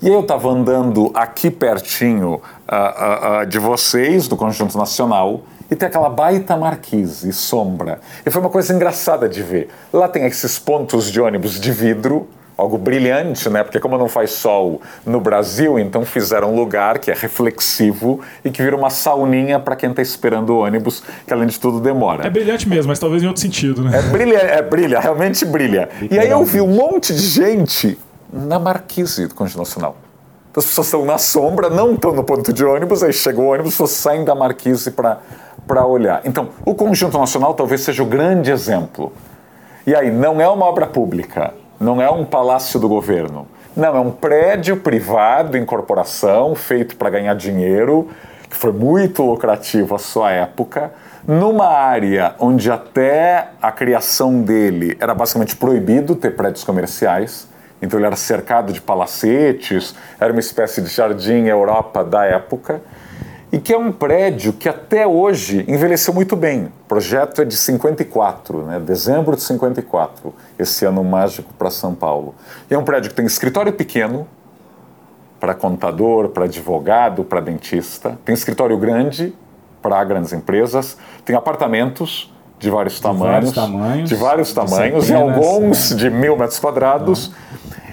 [0.00, 5.42] E aí eu estava andando aqui pertinho ah, ah, ah, de vocês, do Conjunto Nacional,
[5.70, 8.00] e tem aquela baita marquise, sombra.
[8.24, 9.68] E foi uma coisa engraçada de ver.
[9.92, 13.62] Lá tem esses pontos de ônibus de vidro, algo brilhante, né?
[13.62, 18.50] Porque como não faz sol no Brasil, então fizeram um lugar que é reflexivo e
[18.50, 22.26] que vira uma sauninha para quem está esperando o ônibus, que além de tudo demora.
[22.26, 23.96] É brilhante mesmo, mas talvez em outro sentido, né?
[23.96, 25.88] É brilha, é brilha, realmente brilha.
[26.10, 27.96] E aí eu vi um monte de gente
[28.32, 29.96] na marquise do Nacional.
[30.50, 33.46] Então, as pessoas estão na sombra, não estão no ponto de ônibus, aí chega o
[33.46, 35.20] ônibus, as pessoas saem da marquise para
[35.84, 36.22] olhar.
[36.24, 39.12] Então, o Conjunto Nacional talvez seja o grande exemplo.
[39.86, 43.46] E aí, não é uma obra pública, não é um palácio do governo.
[43.76, 48.08] Não, é um prédio privado em corporação, feito para ganhar dinheiro,
[48.50, 50.90] que foi muito lucrativo à sua época,
[51.26, 57.46] numa área onde até a criação dele era basicamente proibido ter prédios comerciais.
[57.80, 62.80] Então ele era cercado de palacetes, era uma espécie de jardim Europa da época,
[63.50, 66.66] e que é um prédio que até hoje envelheceu muito bem.
[66.66, 68.78] O projeto é de 54, né?
[68.78, 72.34] dezembro de 54, esse ano mágico para São Paulo.
[72.70, 74.26] E é um prédio que tem escritório pequeno,
[75.40, 79.32] para contador, para advogado, para dentista, tem escritório grande
[79.80, 85.06] para grandes empresas, tem apartamentos de vários tamanhos, vários tamanhos, de vários de tamanhos, e
[85.06, 85.94] centenas, alguns é.
[85.94, 87.32] de mil metros quadrados.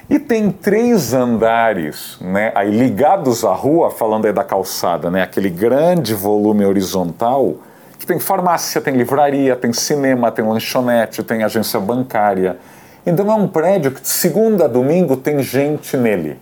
[0.07, 5.49] E tem três andares, né, aí ligados à rua, falando aí da calçada, né, aquele
[5.49, 7.55] grande volume horizontal,
[7.97, 12.57] que tem farmácia, tem livraria, tem cinema, tem lanchonete, tem agência bancária.
[13.03, 16.37] Então é um prédio que de segunda a domingo tem gente nele.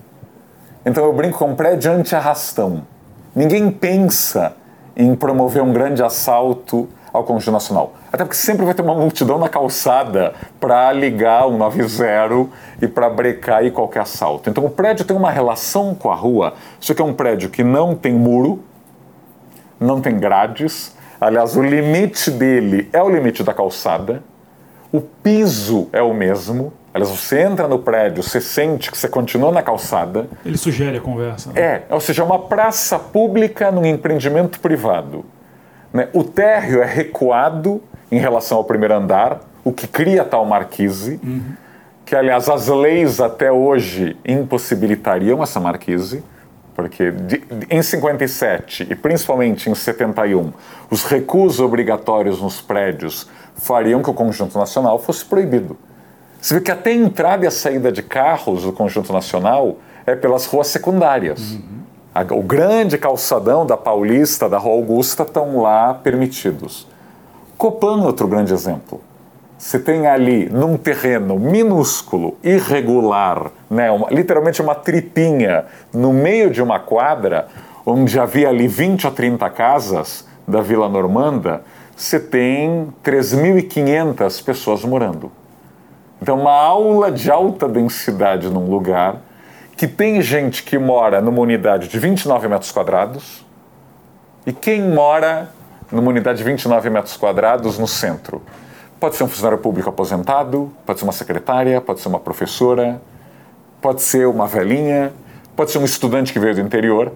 [0.86, 2.86] Então eu brinco com um prédio anti-arrastão.
[3.34, 4.54] Ninguém pensa
[4.96, 7.94] em promover um grande assalto ao Conjunto Nacional.
[8.14, 12.48] Até porque sempre vai ter uma multidão na calçada para ligar o 90
[12.80, 14.52] e para brecar aí qualquer assalto.
[14.52, 17.64] Então o prédio tem uma relação com a rua, só que é um prédio que
[17.64, 18.60] não tem muro,
[19.80, 20.96] não tem grades.
[21.20, 24.22] Aliás, o limite dele é o limite da calçada.
[24.92, 26.72] O piso é o mesmo.
[26.94, 30.28] Aliás, você entra no prédio, você sente que você continua na calçada.
[30.46, 31.52] Ele sugere a conversa.
[31.52, 31.60] né?
[31.60, 35.26] É, ou seja, é uma praça pública num empreendimento privado.
[35.92, 36.10] né?
[36.14, 41.20] O térreo é recuado em relação ao primeiro andar, o que cria tal marquise,
[42.06, 46.24] que, aliás, as leis até hoje impossibilitariam essa marquise,
[46.76, 50.52] porque de- de- em 57 e principalmente em 71,
[50.90, 55.78] os recuos obrigatórios nos prédios fariam que o Conjunto Nacional fosse proibido.
[56.42, 60.14] Você vê que até a entrada e a saída de carros do Conjunto Nacional é
[60.16, 61.58] pelas ruas secundárias.
[62.14, 66.88] A- o grande calçadão da Paulista, da Rua Augusta, estão lá permitidos.
[67.58, 69.02] Copan é outro grande exemplo.
[69.58, 76.62] Você tem ali, num terreno minúsculo, irregular, né, uma- literalmente uma tripinha, no meio de
[76.62, 77.48] uma quadra,
[77.86, 81.64] onde havia ali 20 a 30 casas da Vila Normanda,
[81.96, 85.32] você tem 3.500 pessoas morando.
[86.22, 89.18] Então, uma aula de alta densidade num lugar
[89.78, 93.46] que tem gente que mora numa unidade de 29 metros quadrados
[94.46, 95.50] e quem mora
[95.94, 98.42] numa unidade de 29 metros quadrados no centro.
[99.00, 103.02] Pode ser um funcionário público aposentado, pode ser uma secretária, pode ser uma professora,
[103.82, 105.14] pode ser uma velhinha,
[105.56, 107.12] pode ser um estudante que veio do interior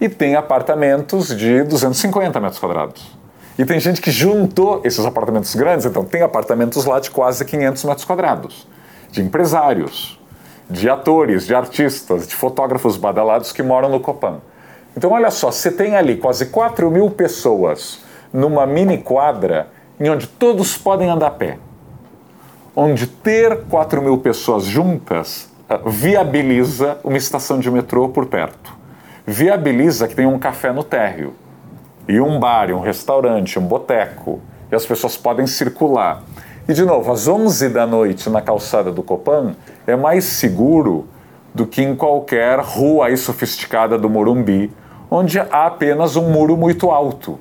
[0.00, 3.18] e tem apartamentos de 250 metros quadrados.
[3.58, 7.84] E tem gente que juntou esses apartamentos grandes, então tem apartamentos lá de quase 500
[7.84, 8.68] metros quadrados,
[9.10, 10.18] de empresários,
[10.68, 14.40] de atores, de artistas, de fotógrafos badalados que moram no Copan.
[14.96, 20.26] Então, olha só, você tem ali quase 4 mil pessoas numa mini quadra em onde
[20.26, 21.58] todos podem andar a pé.
[22.74, 28.72] Onde ter 4 mil pessoas juntas ah, viabiliza uma estação de metrô por perto.
[29.26, 31.34] Viabiliza que tenha um café no térreo,
[32.08, 34.40] e um bar, e um restaurante, um boteco,
[34.72, 36.22] e as pessoas podem circular.
[36.66, 39.54] E, de novo, às 11 da noite na calçada do Copan
[39.86, 41.06] é mais seguro
[41.54, 44.72] do que em qualquer rua aí sofisticada do Morumbi,
[45.10, 47.38] onde há apenas um muro muito alto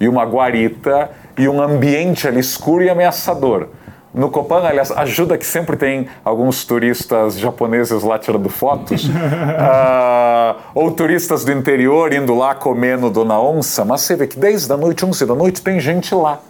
[0.00, 3.68] e uma guarita e um ambiente ali escuro e ameaçador.
[4.12, 10.90] no Copan, aliás, ajuda que sempre tem alguns turistas japoneses lá tirando fotos, uh, ou
[10.90, 15.04] turistas do interior indo lá comendo Dona Onça, mas você vê que 10 da noite,
[15.04, 16.40] 11 da noite, tem gente lá,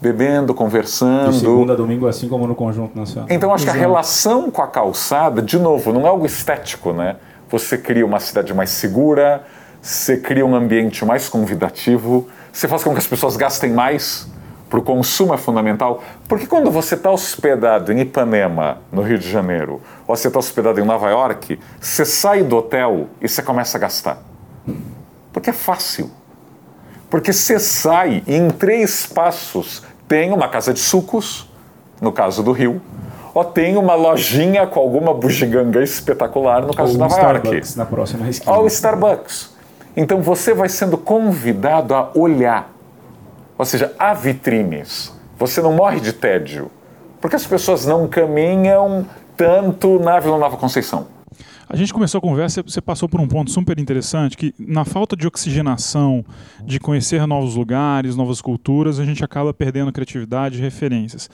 [0.00, 1.32] bebendo, conversando.
[1.32, 3.28] De segunda a domingo, assim como no Conjunto Nacional.
[3.30, 7.16] Então, acho que a relação com a calçada, de novo, não é algo estético, né?
[7.50, 9.42] Você cria uma cidade mais segura,
[9.82, 14.28] você cria um ambiente mais convidativo, você faz com que as pessoas gastem mais,
[14.70, 19.28] para o consumo é fundamental, porque quando você está hospedado em Ipanema, no Rio de
[19.28, 23.76] Janeiro, ou você está hospedado em Nova York, você sai do hotel e você começa
[23.76, 24.18] a gastar.
[25.32, 26.10] Porque é fácil.
[27.10, 31.50] Porque você sai e em três passos tem uma casa de sucos,
[32.00, 32.80] no caso do Rio,
[33.34, 37.78] ou tem uma lojinha com alguma bugiganga espetacular, no caso ou de Nova Starbucks York.
[37.78, 38.56] na próxima esquina.
[38.56, 39.50] Ou Starbucks.
[39.96, 42.70] Então você vai sendo convidado a olhar
[43.60, 45.12] ou seja, há vitrines.
[45.36, 46.70] Você não morre de tédio.
[47.20, 49.04] Porque as pessoas não caminham
[49.36, 51.08] tanto na Vila Nova Conceição.
[51.72, 55.14] A gente começou a conversa, você passou por um ponto super interessante, que na falta
[55.14, 56.24] de oxigenação,
[56.64, 61.30] de conhecer novos lugares, novas culturas, a gente acaba perdendo criatividade e referências.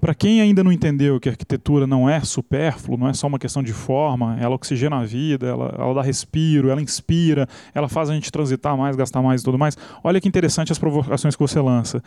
[0.00, 3.36] Para quem ainda não entendeu que a arquitetura não é supérfluo, não é só uma
[3.36, 8.08] questão de forma, ela oxigena a vida, ela, ela dá respiro, ela inspira, ela faz
[8.10, 9.76] a gente transitar mais, gastar mais e tudo mais.
[10.04, 12.00] Olha que interessante as provocações que você lança.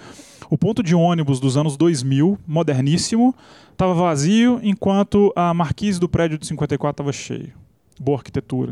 [0.49, 3.35] O ponto de ônibus dos anos 2000, moderníssimo,
[3.73, 7.51] estava vazio, enquanto a marquise do prédio de 54 estava cheio
[7.99, 8.71] boa arquitetura.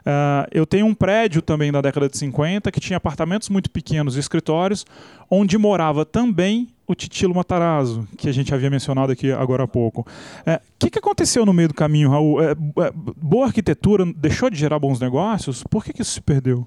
[0.00, 4.16] Uh, eu tenho um prédio também da década de 50 que tinha apartamentos muito pequenos
[4.16, 4.84] e escritórios,
[5.30, 10.00] onde morava também o Titilo Matarazzo, que a gente havia mencionado aqui agora há pouco.
[10.46, 12.42] O é, que, que aconteceu no meio do caminho, Raul?
[12.42, 15.62] É, é, boa arquitetura deixou de gerar bons negócios?
[15.68, 16.66] Por que, que isso se perdeu?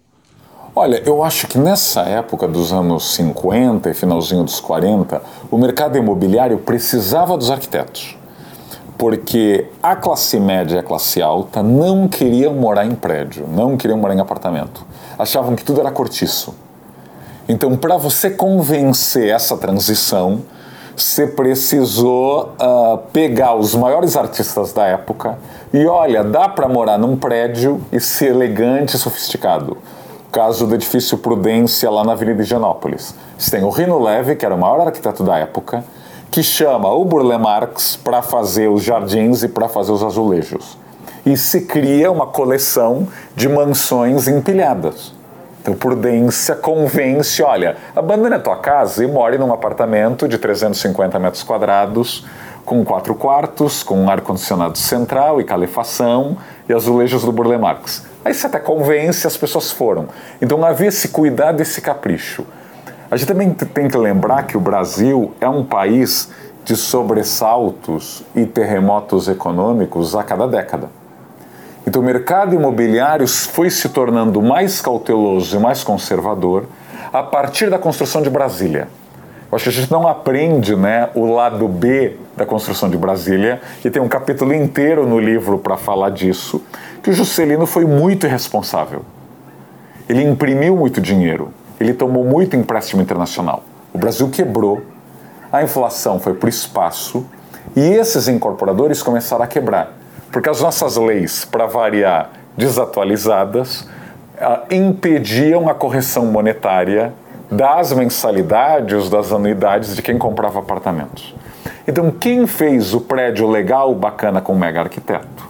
[0.76, 5.98] Olha, eu acho que nessa época dos anos 50 e finalzinho dos 40, o mercado
[5.98, 8.16] imobiliário precisava dos arquitetos
[9.02, 13.98] porque a classe média e a classe alta não queriam morar em prédio, não queriam
[13.98, 14.86] morar em apartamento.
[15.18, 16.54] Achavam que tudo era cortiço.
[17.50, 20.44] Então, para você convencer essa transição,
[20.96, 25.36] você precisou uh, pegar os maiores artistas da época
[25.74, 29.80] e olha, dá para morar num prédio e ser elegante e sofisticado.
[30.32, 33.16] Caso do edifício Prudência lá na Avenida Higienópolis.
[33.36, 35.84] Você tem o Rino Leve, que era o maior arquiteto da época,
[36.32, 40.78] que chama o Burle Marx para fazer os jardins e para fazer os azulejos.
[41.26, 45.14] E se cria uma coleção de mansões empilhadas.
[45.62, 51.44] Então, Prudência convence: olha, abandone a tua casa e more num apartamento de 350 metros
[51.44, 52.26] quadrados,
[52.64, 58.06] com quatro quartos, com um ar-condicionado central e calefação, e azulejos do Burle Marx.
[58.24, 60.08] Aí você até convence, as pessoas foram.
[60.42, 62.46] Então havia esse cuidado, esse capricho.
[63.12, 66.30] A gente também tem que lembrar que o Brasil é um país
[66.64, 70.90] de sobressaltos e terremotos econômicos a cada década.
[71.86, 76.64] Então, o mercado imobiliário foi se tornando mais cauteloso e mais conservador
[77.12, 78.88] a partir da construção de Brasília.
[79.52, 83.60] Eu acho que a gente não aprende né, o lado B da construção de Brasília,
[83.84, 86.64] e tem um capítulo inteiro no livro para falar disso,
[87.04, 89.02] que o Juscelino foi muito irresponsável.
[90.08, 93.64] Ele imprimiu muito dinheiro, ele tomou muito empréstimo internacional.
[93.94, 94.82] O Brasil quebrou,
[95.52, 97.26] a inflação foi para o espaço
[97.76, 99.92] e esses incorporadores começaram a quebrar.
[100.32, 103.88] Porque as nossas leis, para variar, desatualizadas,
[104.70, 107.14] impediam a correção monetária
[107.50, 111.36] das mensalidades, das anuidades de quem comprava apartamentos.
[111.88, 115.50] Então, quem fez o prédio legal, bacana com o mega arquiteto,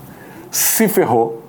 [0.49, 1.40] se ferrou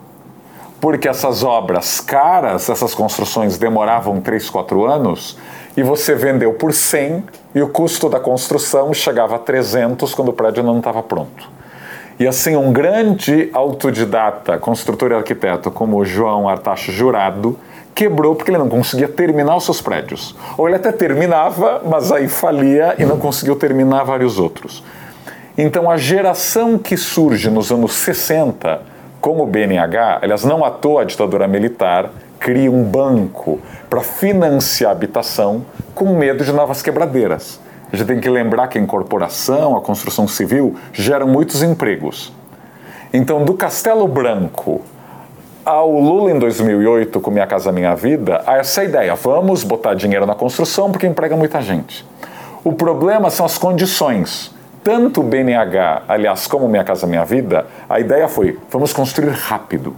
[0.82, 5.38] porque essas obras caras, essas construções demoravam 3, 4 anos
[5.76, 7.22] e você vendeu por 100
[7.54, 11.48] e o custo da construção chegava a 300 quando o prédio não estava pronto.
[12.18, 17.56] E assim, um grande autodidata, construtor e arquiteto como o João Artacho Jurado,
[17.94, 20.34] quebrou porque ele não conseguia terminar os seus prédios.
[20.58, 24.82] Ou ele até terminava, mas aí falia e não conseguiu terminar vários outros.
[25.56, 28.91] Então a geração que surge nos anos 60
[29.22, 34.90] com o BNH, aliás, não à toa a ditadura militar cria um banco para financiar
[34.90, 37.60] a habitação com medo de novas quebradeiras.
[37.92, 42.32] A gente tem que lembrar que a incorporação, a construção civil geram muitos empregos.
[43.12, 44.80] Então, do Castelo Branco
[45.64, 50.26] ao Lula em 2008 com Minha Casa Minha Vida, há essa ideia: vamos botar dinheiro
[50.26, 52.04] na construção porque emprega muita gente.
[52.64, 54.52] O problema são as condições
[54.82, 59.94] tanto o BNH, aliás, como Minha Casa Minha Vida, a ideia foi: vamos construir rápido.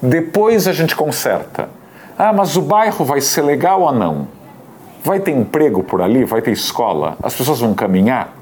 [0.00, 1.68] Depois a gente conserta.
[2.18, 4.28] Ah, mas o bairro vai ser legal ou não?
[5.04, 6.24] Vai ter emprego por ali?
[6.24, 7.16] Vai ter escola?
[7.22, 8.32] As pessoas vão caminhar?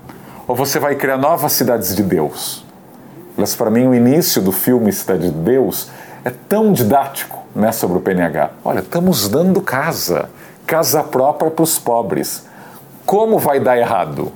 [0.47, 2.65] ou você vai criar novas cidades de Deus?
[3.37, 5.91] Mas para mim o início do filme Cidade de Deus
[6.25, 8.51] é tão didático né, sobre o PNH.
[8.65, 10.29] Olha, estamos dando casa,
[10.67, 12.47] casa própria para os pobres.
[13.05, 14.33] Como vai dar errado?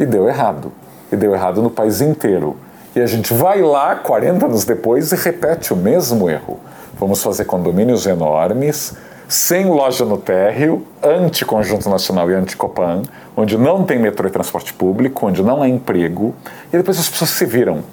[0.00, 0.72] E deu errado.
[1.12, 2.56] E deu errado no país inteiro.
[2.96, 6.58] E a gente vai lá 40 anos depois e repete o mesmo erro.
[6.98, 8.96] Vamos fazer condomínios enormes,
[9.28, 13.02] sem loja no térreo, anti-conjunto nacional e anti-Copan,
[13.36, 16.34] onde não tem metrô e transporte público, onde não há emprego,
[16.72, 17.84] e depois as pessoas se viram.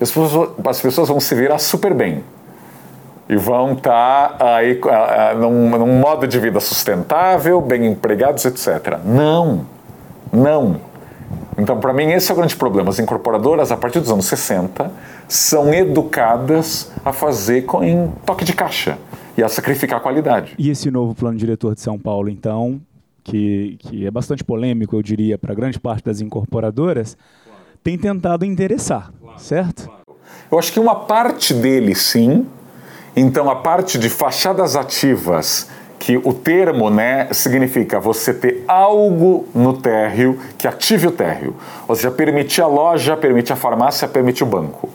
[0.00, 2.24] As pessoas, as pessoas vão se virar super bem.
[3.28, 4.80] E vão estar tá aí
[5.36, 8.98] num, num modo de vida sustentável, bem empregados, etc.
[9.04, 9.66] Não,
[10.32, 10.85] não.
[11.58, 12.90] Então, para mim, esse é o grande problema.
[12.90, 14.90] As incorporadoras, a partir dos anos 60,
[15.26, 18.98] são educadas a fazer com, em toque de caixa
[19.36, 20.54] e a sacrificar a qualidade.
[20.58, 22.80] E esse novo plano diretor de São Paulo, então,
[23.24, 27.16] que, que é bastante polêmico, eu diria, para grande parte das incorporadoras,
[27.82, 29.90] tem tentado interessar, certo?
[30.50, 32.46] Eu acho que uma parte dele, sim.
[33.16, 35.68] Então, a parte de fachadas ativas,
[35.98, 41.56] que o termo né, significa você ter algo no térreo que ative o térreo.
[41.88, 44.88] Ou seja, permitir a loja, permitir a farmácia, permitir o banco.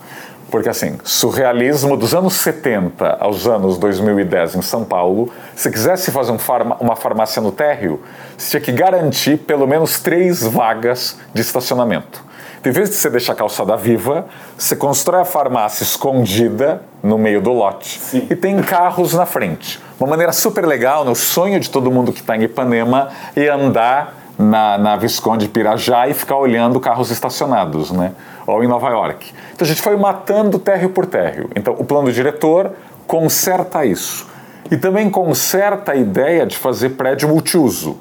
[0.50, 6.34] Porque, assim, surrealismo dos anos 70 aos anos 2010 em São Paulo, se quisesse fazer
[6.34, 8.02] um farma, uma farmácia no térreo,
[8.38, 12.31] você tinha que garantir pelo menos três vagas de estacionamento.
[12.64, 17.42] Em vez de você deixar a calçada viva, você constrói a farmácia escondida no meio
[17.42, 18.28] do lote Sim.
[18.30, 19.80] e tem carros na frente.
[20.00, 21.16] Uma maneira super legal, no né?
[21.16, 26.14] sonho de todo mundo que está em Ipanema, é andar na, na Visconde Pirajá e
[26.14, 28.12] ficar olhando carros estacionados, né?
[28.46, 29.34] Ou em Nova York.
[29.56, 31.50] Então a gente foi matando térreo por térreo.
[31.56, 32.74] Então o plano diretor
[33.08, 34.28] conserta isso.
[34.70, 37.98] E também conserta a ideia de fazer prédio multiuso.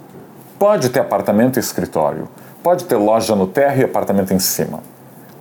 [0.58, 2.28] Pode ter apartamento e escritório,
[2.62, 4.80] pode ter loja no térreo e apartamento em cima.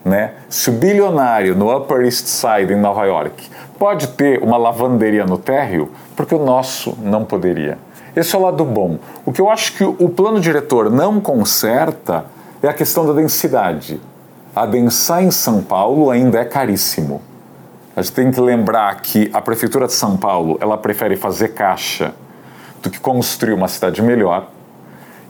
[0.03, 0.33] Né?
[0.47, 5.37] Se o bilionário no Upper East Side, em Nova York, pode ter uma lavanderia no
[5.37, 7.77] térreo, porque o nosso não poderia.
[8.15, 8.97] Esse é o lado bom.
[9.25, 12.25] O que eu acho que o plano diretor não conserta
[12.61, 13.99] é a questão da densidade
[14.55, 17.21] adensar em São Paulo ainda é caríssimo.
[17.95, 22.13] A gente tem que lembrar que a Prefeitura de São Paulo ela prefere fazer caixa
[22.81, 24.47] do que construir uma cidade melhor.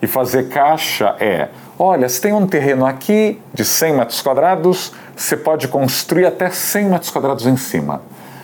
[0.01, 1.49] E fazer caixa é:
[1.79, 6.89] olha, se tem um terreno aqui de 100 metros quadrados, você pode construir até 100
[6.89, 8.01] metros quadrados em cima.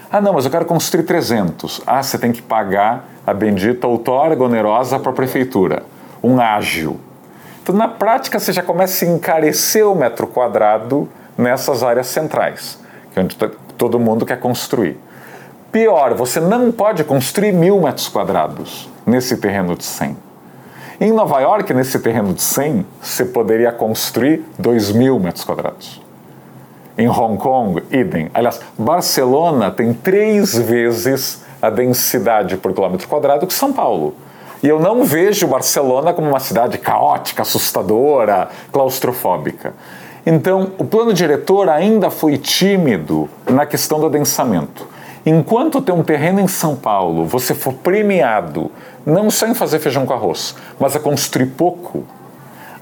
[0.10, 1.82] Ah, não, mas eu quero construir 300.
[1.86, 5.84] Ah, você tem que pagar a bendita outorga onerosa para a prefeitura,
[6.24, 7.00] um ágil.
[7.62, 12.80] Então, na prática, você já começa a encarecer o metro quadrado nessas áreas centrais,
[13.12, 13.36] que é onde
[13.78, 14.98] todo mundo quer construir.
[15.72, 20.25] Pior, você não pode construir mil metros quadrados nesse terreno de 100.
[21.00, 26.02] Em Nova York, nesse terreno de 100, você poderia construir 2 mil metros quadrados.
[26.98, 28.32] Em Hong Kong, idem.
[28.34, 34.16] Aliás, Barcelona tem três vezes a densidade por quilômetro quadrado que São Paulo.
[34.64, 39.74] E eu não vejo Barcelona como uma cidade caótica, assustadora, claustrofóbica.
[40.26, 44.88] Então, o plano diretor ainda foi tímido na questão do adensamento.
[45.26, 48.72] Enquanto tem um terreno em São Paulo, você for premiado
[49.06, 52.06] não só em fazer feijão com arroz, mas a construir pouco,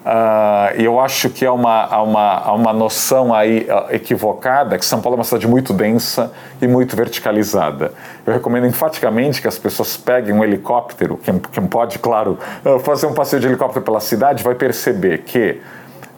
[0.04, 5.16] Uh, eu acho que é uma, uma, uma noção aí uh, equivocada que São Paulo
[5.16, 6.30] é uma cidade muito densa
[6.62, 7.94] e muito verticalizada.
[8.26, 13.06] Eu recomendo enfaticamente que as pessoas peguem um helicóptero, quem, quem pode, claro, uh, fazer
[13.06, 15.62] um passeio de helicóptero pela cidade, vai perceber que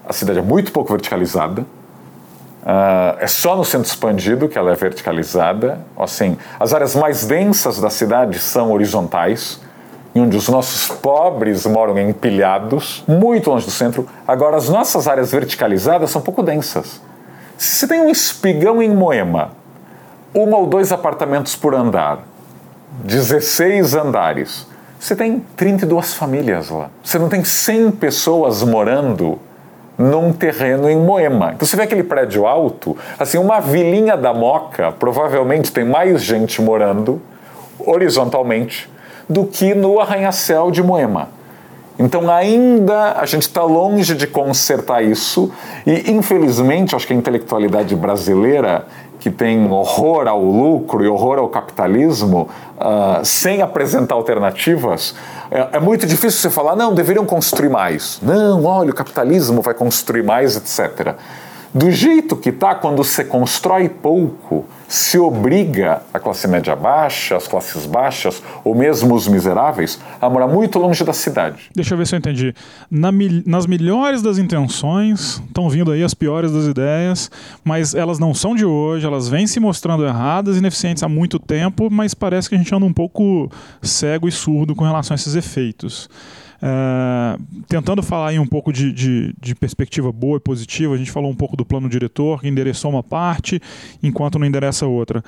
[0.03, 1.63] a cidade é muito pouco verticalizada,
[3.19, 5.79] é só no centro expandido que ela é verticalizada.
[5.97, 9.61] Assim, as áreas mais densas da cidade são horizontais,
[10.15, 14.07] onde os nossos pobres moram empilhados, muito longe do centro.
[14.27, 17.01] Agora, as nossas áreas verticalizadas são pouco densas.
[17.57, 19.51] Se você tem um espigão em Moema,
[20.33, 22.19] um ou dois apartamentos por andar,
[23.03, 24.67] 16 andares,
[24.99, 26.89] você tem 32 famílias lá.
[27.03, 29.39] Você não tem 100 pessoas morando
[29.97, 31.53] num terreno em Moema.
[31.55, 36.61] Então você vê aquele prédio alto, assim, uma vilinha da Moca provavelmente tem mais gente
[36.61, 37.21] morando
[37.79, 38.89] horizontalmente
[39.29, 41.29] do que no arranha-céu de Moema.
[41.97, 45.49] Então, ainda a gente está longe de consertar isso,
[45.87, 48.85] e infelizmente, acho que a intelectualidade brasileira,
[49.25, 52.47] que tem horror ao lucro e horror ao capitalismo,
[52.77, 55.15] uh, sem apresentar alternativas,
[55.49, 58.19] é, é, muito difícil você falar, não, deveriam construir mais.
[58.21, 61.15] Não, olha, o capitalismo vai construir mais, etc.
[61.75, 67.49] Do jeito que está, quando você constrói pouco, se obriga a classe média baixa, as
[67.49, 71.63] classes baixas, ou mesmo os miseráveis, a morar muito longe da cidade.
[71.75, 72.55] Deixa eu ver se eu entendi.
[72.89, 73.09] Na,
[73.45, 77.29] nas melhores das intenções, estão vindo aí as piores das ideias,
[77.61, 81.89] mas elas não são de hoje, elas vêm se mostrando erradas ineficientes há muito tempo,
[81.91, 83.51] mas parece que a gente anda um pouco
[83.81, 86.09] cego e surdo com relação a esses efeitos.
[86.65, 91.11] Uh, tentando falar aí um pouco de, de, de, perspectiva boa e positiva, a gente
[91.11, 93.61] falou um pouco do plano diretor, que endereçou uma parte,
[94.01, 95.23] enquanto não endereça outra.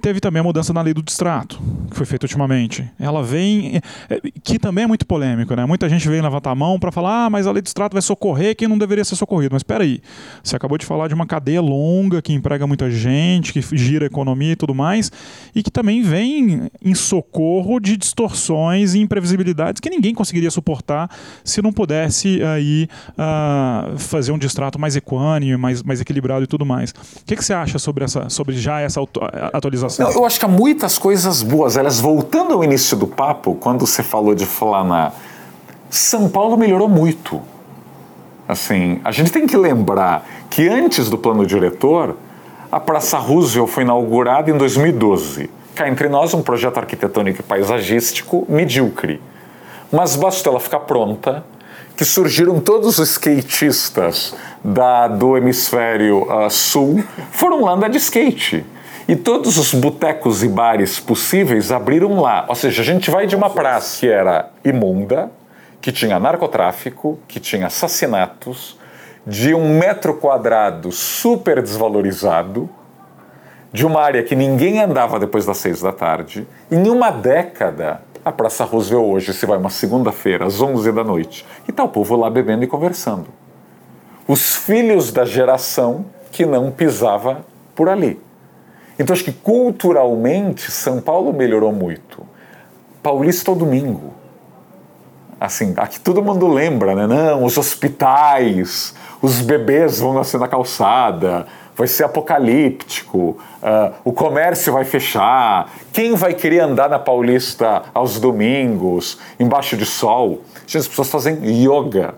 [0.00, 1.58] Teve também a mudança na lei do distrato,
[1.90, 2.88] que foi feita ultimamente.
[3.00, 3.80] Ela vem.
[4.08, 5.64] É, que também é muito polêmico, né?
[5.64, 8.02] Muita gente vem levantar a mão para falar, ah, mas a lei do distrato vai
[8.02, 9.54] socorrer quem não deveria ser socorrido.
[9.54, 10.00] Mas espera aí.
[10.44, 14.08] Você acabou de falar de uma cadeia longa que emprega muita gente, que gira a
[14.08, 15.10] economia e tudo mais,
[15.54, 21.10] e que também vem em socorro de distorções e imprevisibilidades que ninguém conseguiria suportar
[21.42, 26.66] se não pudesse aí uh, fazer um distrato mais equânime, mais, mais equilibrado e tudo
[26.66, 26.90] mais.
[26.90, 29.00] O que, que você acha sobre, essa, sobre já essa
[29.52, 29.85] atualização?
[29.98, 31.76] Não, eu acho que há muitas coisas boas.
[31.76, 35.12] Elas, voltando ao início do papo, quando você falou de Flana,
[35.90, 37.40] São Paulo melhorou muito.
[38.48, 42.16] Assim, a gente tem que lembrar que antes do plano diretor,
[42.70, 45.50] a Praça Roosevelt foi inaugurada em 2012.
[45.74, 49.20] Cá entre nós, um projeto arquitetônico e paisagístico medíocre.
[49.90, 51.44] Mas basta ela ficar pronta,
[51.96, 58.64] que surgiram todos os skatistas da, do hemisfério uh, sul, foram lá andar de skate.
[59.08, 62.44] E todos os botecos e bares possíveis abriram lá.
[62.48, 65.30] Ou seja, a gente vai de uma praça que era imunda,
[65.80, 68.76] que tinha narcotráfico, que tinha assassinatos,
[69.24, 72.68] de um metro quadrado super desvalorizado,
[73.72, 76.46] de uma área que ninguém andava depois das seis da tarde.
[76.68, 81.46] Em uma década, a Praça Roosevelt hoje se vai uma segunda-feira, às onze da noite,
[81.68, 83.26] e está o povo lá bebendo e conversando.
[84.26, 88.25] Os filhos da geração que não pisava por ali.
[88.98, 92.26] Então acho que culturalmente São Paulo melhorou muito.
[93.02, 94.14] Paulista ao domingo.
[95.38, 97.06] Assim, aqui todo mundo lembra, né?
[97.06, 104.72] Não, os hospitais, os bebês vão nascer na calçada, vai ser apocalíptico, uh, o comércio
[104.72, 110.40] vai fechar, quem vai querer andar na Paulista aos domingos, embaixo de sol?
[110.66, 112.14] Gente, as pessoas fazem yoga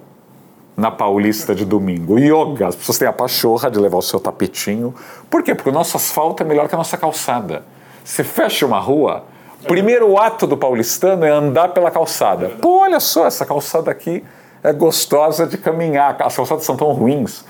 [0.79, 2.21] na Paulista de domingo.
[2.21, 4.95] Yoga, as pessoas têm a pachorra de levar o seu tapetinho.
[5.29, 5.53] Por quê?
[5.53, 7.65] Porque o nosso asfalto é melhor que a nossa calçada.
[8.05, 9.25] Você fecha uma rua,
[9.67, 12.51] primeiro ato do paulistano é andar pela calçada.
[12.63, 14.23] Pô, olha só, essa calçada aqui
[14.63, 17.45] é gostosa de caminhar, as calçadas são tão ruins.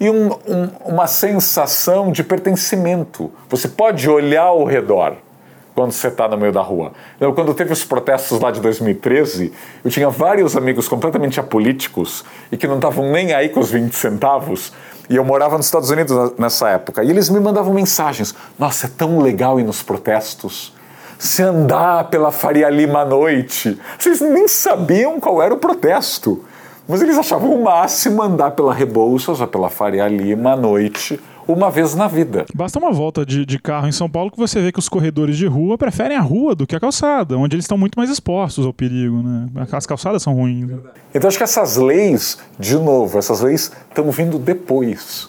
[0.00, 3.30] E um, um, uma sensação de pertencimento.
[3.48, 5.14] Você pode olhar ao redor
[5.74, 6.92] quando você está no meio da rua.
[7.20, 9.52] Eu, quando teve os protestos lá de 2013,
[9.84, 13.92] eu tinha vários amigos completamente apolíticos e que não estavam nem aí com os 20
[13.92, 14.72] centavos.
[15.10, 17.02] E eu morava nos Estados Unidos nessa época.
[17.02, 20.72] E eles me mandavam mensagens: Nossa, é tão legal ir nos protestos.
[21.18, 23.78] Se andar pela Faria Lima à noite.
[23.98, 26.44] Vocês nem sabiam qual era o protesto.
[26.86, 31.70] Mas eles achavam o máximo andar pela Rebouças ou pela Faria Lima à noite uma
[31.70, 32.46] vez na vida.
[32.54, 35.36] Basta uma volta de, de carro em São Paulo que você vê que os corredores
[35.36, 38.66] de rua preferem a rua do que a calçada, onde eles estão muito mais expostos
[38.66, 39.48] ao perigo, né?
[39.72, 40.70] As calçadas são ruins.
[41.14, 45.28] Então acho que essas leis, de novo, essas leis estão vindo depois.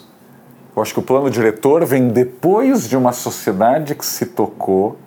[0.74, 4.98] Eu acho que o plano diretor vem depois de uma sociedade que se tocou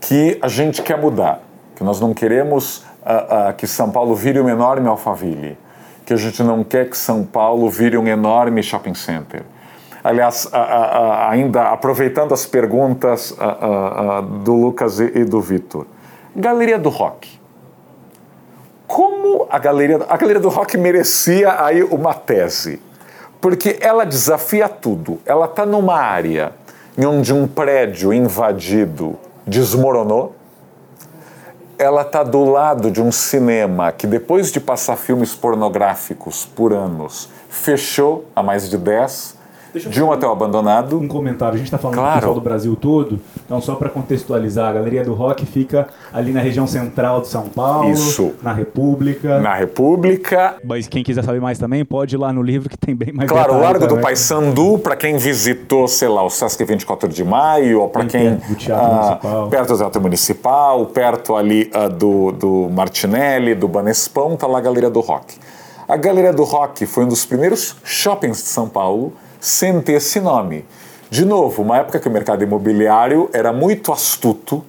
[0.00, 1.40] que a gente quer mudar,
[1.76, 5.56] que nós não queremos uh, uh, que São Paulo vire uma enorme alfaville,
[6.04, 9.42] que a gente não quer que São Paulo vire um enorme shopping center,
[10.04, 15.86] Aliás, a, a, ainda aproveitando as perguntas a, do Lucas e, e do Vitor.
[16.36, 17.40] Galeria do Rock.
[18.86, 22.82] Como a Galeria, a Galeria do Rock merecia aí uma tese?
[23.40, 25.20] Porque ela desafia tudo.
[25.24, 26.52] Ela está numa área
[26.98, 30.36] onde um prédio invadido desmoronou.
[31.78, 37.30] Ela está do lado de um cinema que, depois de passar filmes pornográficos por anos,
[37.48, 39.43] fechou há mais de 10
[39.80, 40.98] de um hotel abandonado.
[40.98, 41.54] Um comentário.
[41.54, 42.14] A gente está falando claro.
[42.14, 43.20] do pessoal do Brasil todo.
[43.44, 47.48] Então, só para contextualizar, a Galeria do Rock fica ali na região central de São
[47.48, 47.90] Paulo.
[47.90, 48.34] Isso.
[48.42, 49.40] Na República.
[49.40, 50.56] Na República.
[50.64, 53.28] Mas quem quiser saber mais também, pode ir lá no livro que tem bem mais
[53.28, 57.80] Claro, o Largo do Paissandu, para quem visitou, sei lá, o Sesc 24 de Maio,
[57.80, 58.36] ou para quem.
[58.36, 59.48] Perto do Teatro ah, Municipal.
[59.48, 64.60] Perto do Teatro Municipal, perto ali ah, do, do Martinelli, do Banespão, tá lá a
[64.60, 65.34] Galeria do Rock.
[65.86, 69.12] A Galeria do Rock foi um dos primeiros shoppings de São Paulo
[69.44, 70.64] sem ter esse nome.
[71.10, 74.64] De novo, uma época que o mercado imobiliário era muito astuto,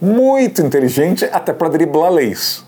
[0.00, 2.64] muito inteligente, até para driblar leis.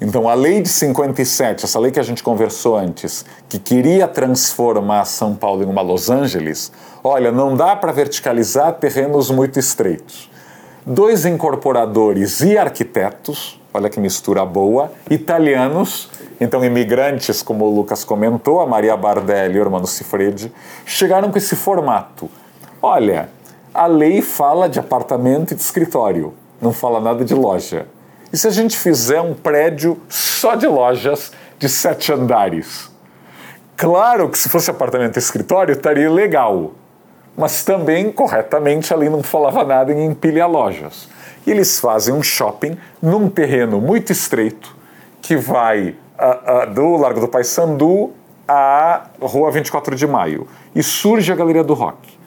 [0.00, 5.04] Então, a lei de 57, essa lei que a gente conversou antes, que queria transformar
[5.04, 6.72] São Paulo em uma Los Angeles,
[7.04, 10.30] olha, não dá para verticalizar terrenos muito estreitos.
[10.86, 16.08] Dois incorporadores e arquitetos, olha que mistura boa, italianos,
[16.40, 20.50] então imigrantes, como o Lucas comentou, a Maria Bardelli e o Hermano Cifredi,
[20.86, 22.30] chegaram com esse formato.
[22.80, 23.28] Olha,
[23.74, 27.86] a lei fala de apartamento e de escritório, não fala nada de loja.
[28.32, 32.90] E se a gente fizer um prédio só de lojas de sete andares?
[33.76, 36.72] Claro que se fosse apartamento e escritório estaria legal,
[37.36, 41.08] mas também corretamente ali não falava nada em empilhar lojas.
[41.46, 44.76] E eles fazem um shopping num terreno muito estreito
[45.22, 48.10] que vai uh, do Largo do Paissandu
[48.46, 52.20] à Rua 24 de Maio e surge a Galeria do Rock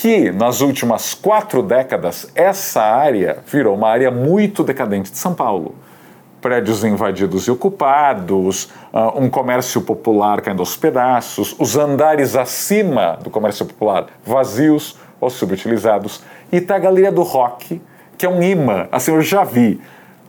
[0.00, 5.74] que nas últimas quatro décadas essa área virou uma área muito decadente de São Paulo.
[6.40, 8.64] Prédios invadidos e ocupados,
[8.94, 15.28] uh, um comércio popular caindo aos pedaços, os andares acima do comércio popular vazios ou
[15.28, 16.22] subutilizados.
[16.50, 17.78] E está a Galeria do Rock,
[18.16, 18.88] que é um imã.
[18.90, 19.82] Assim, eu já vi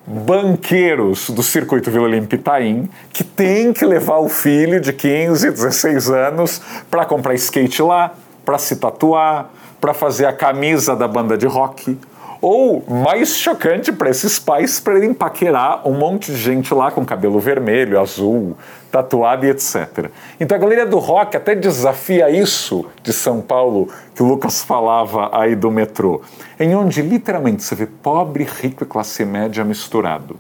[0.06, 6.10] banqueiros do circuito Vila Olímpia Itaim que tem que levar o filho de 15, 16
[6.10, 9.50] anos para comprar skate lá, para se tatuar,
[9.80, 11.98] para fazer a camisa da banda de rock.
[12.42, 17.06] Ou, mais chocante para esses pais, para irem paquerar um monte de gente lá com
[17.06, 18.58] cabelo vermelho, azul,
[18.92, 20.10] tatuado e etc.
[20.40, 25.30] Então a galeria do rock até desafia isso de São Paulo, que o Lucas falava
[25.32, 26.22] aí do metrô,
[26.60, 30.36] em onde literalmente você vê pobre, rico e classe média misturado.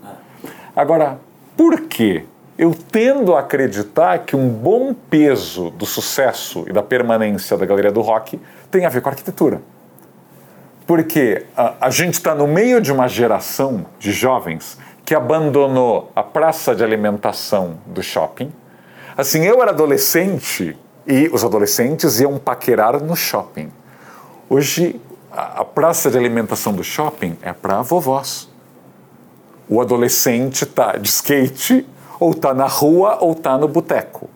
[0.75, 1.19] Agora,
[1.55, 2.23] por quê?
[2.57, 7.91] Eu tendo a acreditar que um bom peso do sucesso e da permanência da galeria
[7.91, 8.39] do rock
[8.71, 9.61] tem a ver com arquitetura.
[10.91, 16.21] Porque a, a gente está no meio de uma geração de jovens que abandonou a
[16.21, 18.51] praça de alimentação do shopping.
[19.15, 20.77] Assim, eu era adolescente
[21.07, 23.71] e os adolescentes iam paquerar no shopping.
[24.49, 24.99] Hoje,
[25.31, 28.49] a, a praça de alimentação do shopping é para vovós.
[29.69, 31.87] O adolescente está de skate,
[32.19, 34.29] ou está na rua, ou está no boteco,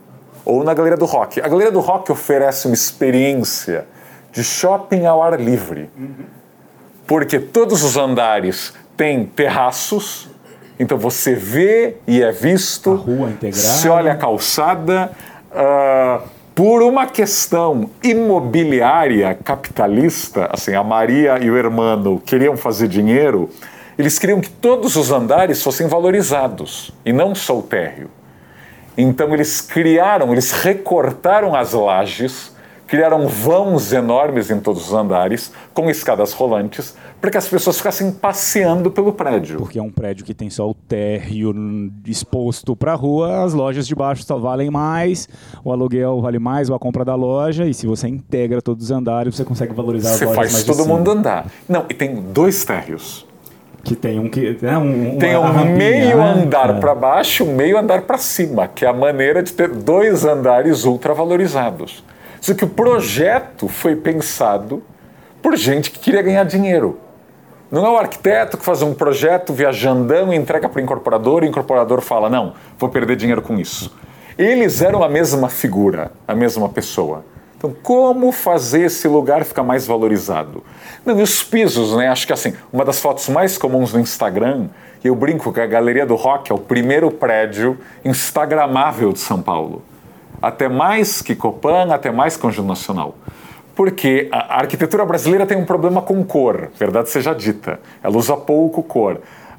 [0.46, 1.42] ou na galeria do rock.
[1.42, 3.86] A galeria do rock oferece uma experiência
[4.32, 5.90] de shopping ao ar livre.
[7.08, 10.30] Porque todos os andares têm terraços,
[10.80, 12.92] então você vê e é visto.
[12.92, 13.68] A rua integrada.
[13.68, 15.12] Se olha a calçada.
[15.52, 23.50] Uh, por uma questão imobiliária capitalista, assim, a Maria e o Hermano queriam fazer dinheiro,
[23.98, 28.10] eles queriam que todos os andares fossem valorizados e não só o térreo.
[28.98, 32.55] Então eles criaram, eles recortaram as lajes
[32.88, 38.12] criaram vãos enormes em todos os andares, com escadas rolantes, para que as pessoas ficassem
[38.12, 39.58] passeando pelo prédio.
[39.58, 41.54] Porque é um prédio que tem só o térreo
[42.06, 45.28] exposto para a rua, as lojas de baixo só valem mais,
[45.64, 48.92] o aluguel vale mais, ou a compra da loja, e se você integra todos os
[48.92, 51.48] andares, você consegue valorizar você as lojas Você faz todo mundo andar.
[51.68, 53.26] Não, e tem dois térreos.
[53.84, 56.24] Que tem um que né, um, tem um meio né?
[56.24, 56.80] andar é.
[56.80, 60.86] para baixo, um meio andar para cima, que é a maneira de ter dois andares
[60.86, 62.04] ultravalorizados.
[62.46, 64.84] Só que o projeto foi pensado
[65.42, 67.00] por gente que queria ganhar dinheiro.
[67.72, 71.48] Não é o arquiteto que faz um projeto viajandão e entrega para o incorporador e
[71.48, 73.98] o incorporador fala: não, vou perder dinheiro com isso.
[74.38, 77.26] Eles eram a mesma figura, a mesma pessoa.
[77.58, 80.64] Então, como fazer esse lugar ficar mais valorizado?
[81.04, 82.10] Não, e os pisos, né?
[82.10, 84.68] Acho que assim, uma das fotos mais comuns no Instagram,
[85.04, 89.82] eu brinco que a Galeria do Rock é o primeiro prédio instagramável de São Paulo
[90.48, 93.16] até mais que Copan, até mais que Conjunto Nacional.
[93.76, 97.80] Porque a arquitetura brasileira tem um problema com cor, verdade seja dita.
[98.04, 99.16] Ela usa pouco cor.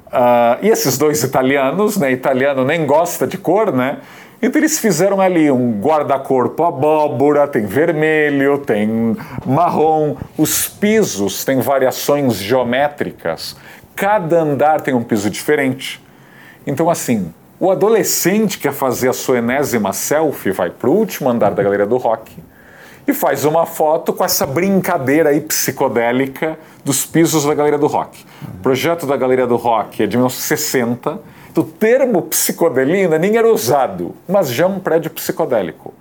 [0.07, 2.11] Uh, e esses dois italianos, né?
[2.11, 3.97] Italiano nem gosta de cor, né?
[4.41, 12.35] Então eles fizeram ali um guarda-corpo abóbora, tem vermelho, tem marrom, os pisos têm variações
[12.35, 13.57] geométricas,
[13.95, 16.01] cada andar tem um piso diferente.
[16.65, 21.51] Então, assim, o adolescente quer fazer a sua enésima selfie, vai para o último andar
[21.51, 22.31] da galeria do rock
[23.07, 28.25] e faz uma foto com essa brincadeira aí psicodélica dos pisos da galeria do rock.
[28.43, 31.19] O projeto da galeria do rock é de 1960.
[31.55, 35.91] O termo psicodelina nem era usado, mas já é um prédio psicodélico.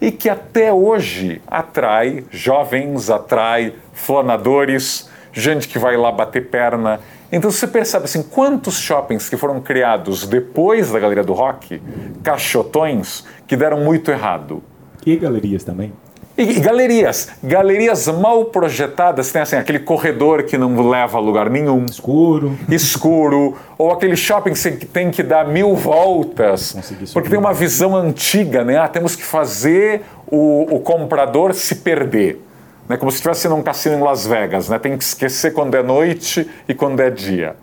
[0.00, 7.00] E que até hoje atrai jovens, atrai flanadores, gente que vai lá bater perna
[7.34, 11.82] então você percebe assim, quantos shoppings que foram criados depois da Galeria do Rock,
[12.22, 14.62] caixotões, que deram muito errado.
[15.04, 15.92] E galerias também?
[16.38, 21.50] E, e, galerias, galerias mal projetadas, tem assim, aquele corredor que não leva a lugar
[21.50, 21.84] nenhum.
[21.86, 22.56] Escuro.
[22.70, 23.56] Escuro.
[23.76, 26.76] ou aquele shopping que tem que dar mil voltas.
[27.12, 28.78] Porque tem uma visão antiga, né?
[28.78, 32.40] Ah, temos que fazer o, o comprador se perder.
[32.88, 32.96] Né?
[32.96, 34.78] Como se estivesse num cassino em Las Vegas, né?
[34.78, 37.56] Tem que esquecer quando é noite e quando é dia.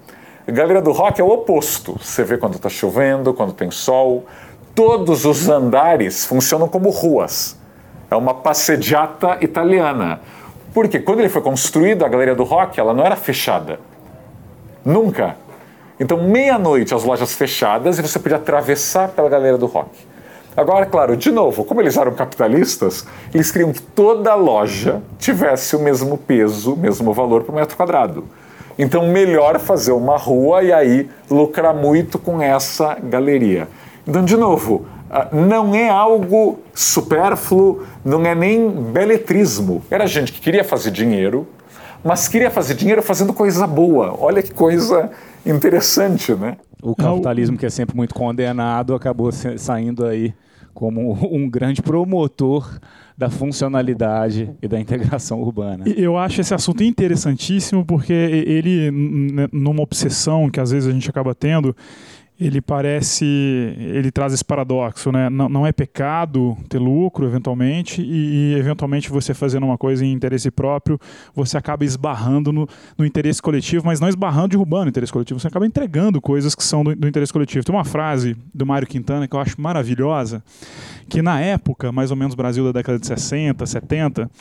[0.47, 1.97] A galeria do rock é o oposto.
[2.01, 4.25] Você vê quando está chovendo, quando tem sol.
[4.73, 7.59] Todos os andares funcionam como ruas
[8.11, 10.19] é uma passeggiata italiana.
[10.73, 13.79] Porque quando ele foi construído, a Galeria do Rock, ela não era fechada.
[14.83, 15.37] Nunca.
[15.99, 19.89] Então, meia-noite, as lojas fechadas e você podia atravessar pela Galeria do Rock.
[20.55, 25.79] Agora, claro, de novo, como eles eram capitalistas, eles queriam que toda loja tivesse o
[25.79, 28.25] mesmo peso, o mesmo valor por metro quadrado.
[28.77, 33.67] Então, melhor fazer uma rua e aí lucrar muito com essa galeria.
[34.05, 39.83] Então, de novo, ah, não é algo supérfluo, não é nem beletrismo.
[39.89, 41.47] Era gente que queria fazer dinheiro,
[42.03, 44.15] mas queria fazer dinheiro fazendo coisa boa.
[44.19, 45.11] Olha que coisa
[45.45, 46.57] interessante, né?
[46.81, 50.33] O capitalismo, que é sempre muito condenado, acabou saindo aí
[50.73, 52.79] como um grande promotor
[53.17, 55.87] da funcionalidade e da integração urbana.
[55.87, 58.89] Eu acho esse assunto interessantíssimo porque ele,
[59.51, 61.75] numa obsessão que às vezes a gente acaba tendo,
[62.41, 65.29] ele parece, ele traz esse paradoxo, né?
[65.29, 70.11] Não, não é pecado ter lucro, eventualmente, e, e, eventualmente você fazendo uma coisa em
[70.11, 70.99] interesse próprio,
[71.35, 72.67] você acaba esbarrando no,
[72.97, 76.63] no, interesse coletivo, mas não esbarrando, derrubando o interesse coletivo, você acaba entregando coisas que
[76.63, 77.63] são do, do interesse coletivo.
[77.63, 80.43] Tem uma frase do Mário Quintana que eu acho maravilhosa,
[81.11, 84.31] que na época, mais ou menos Brasil da década de 60, 70,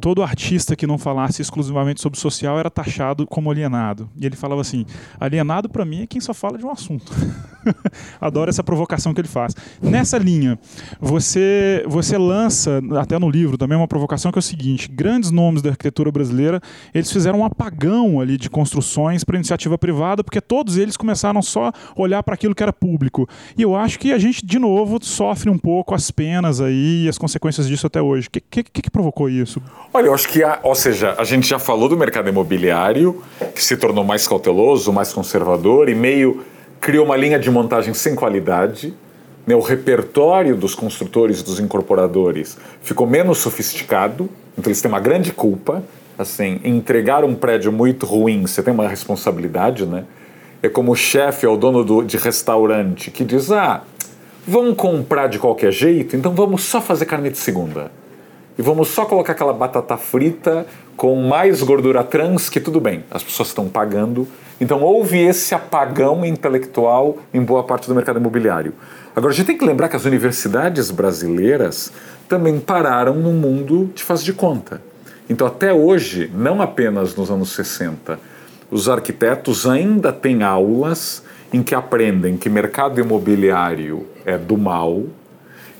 [0.00, 4.10] todo artista que não falasse exclusivamente sobre social era taxado como alienado.
[4.20, 4.84] E ele falava assim:
[5.20, 7.12] alienado para mim é quem só fala de um assunto.
[8.20, 9.54] Adoro essa provocação que ele faz.
[9.80, 10.58] Nessa linha,
[11.00, 15.62] você, você lança, até no livro também, uma provocação que é o seguinte: grandes nomes
[15.62, 16.60] da arquitetura brasileira
[16.92, 21.68] eles fizeram um apagão ali de construções para iniciativa privada, porque todos eles começaram só
[21.68, 23.28] a olhar para aquilo que era público.
[23.56, 27.08] E eu acho que a gente, de novo, sofre um pouco as penas aí e
[27.08, 28.28] as consequências disso até hoje.
[28.28, 29.62] O que, que, que, provocou isso?
[29.92, 33.22] Olha, eu acho que, a, ou seja, a gente já falou do mercado imobiliário,
[33.54, 36.42] que se tornou mais cauteloso, mais conservador e meio
[36.80, 38.94] criou uma linha de montagem sem qualidade.
[39.46, 39.54] Né?
[39.54, 45.32] O repertório dos construtores e dos incorporadores ficou menos sofisticado, então eles têm uma grande
[45.32, 45.82] culpa.
[46.18, 50.04] Assim, entregar um prédio muito ruim, você tem uma responsabilidade, né?
[50.62, 53.82] É como o chefe ou dono do, de restaurante que diz: ah,
[54.46, 57.90] vamos comprar de qualquer jeito, então vamos só fazer carne de segunda.
[58.58, 60.66] E vamos só colocar aquela batata frita
[60.96, 64.26] com mais gordura trans, que tudo bem, as pessoas estão pagando.
[64.58, 68.72] Então houve esse apagão intelectual em boa parte do mercado imobiliário.
[69.14, 71.92] Agora a gente tem que lembrar que as universidades brasileiras
[72.26, 74.80] também pararam no mundo de faz de conta.
[75.28, 78.18] Então até hoje, não apenas nos anos 60,
[78.70, 81.22] os arquitetos ainda têm aulas
[81.52, 85.04] em que aprendem que mercado imobiliário é do mal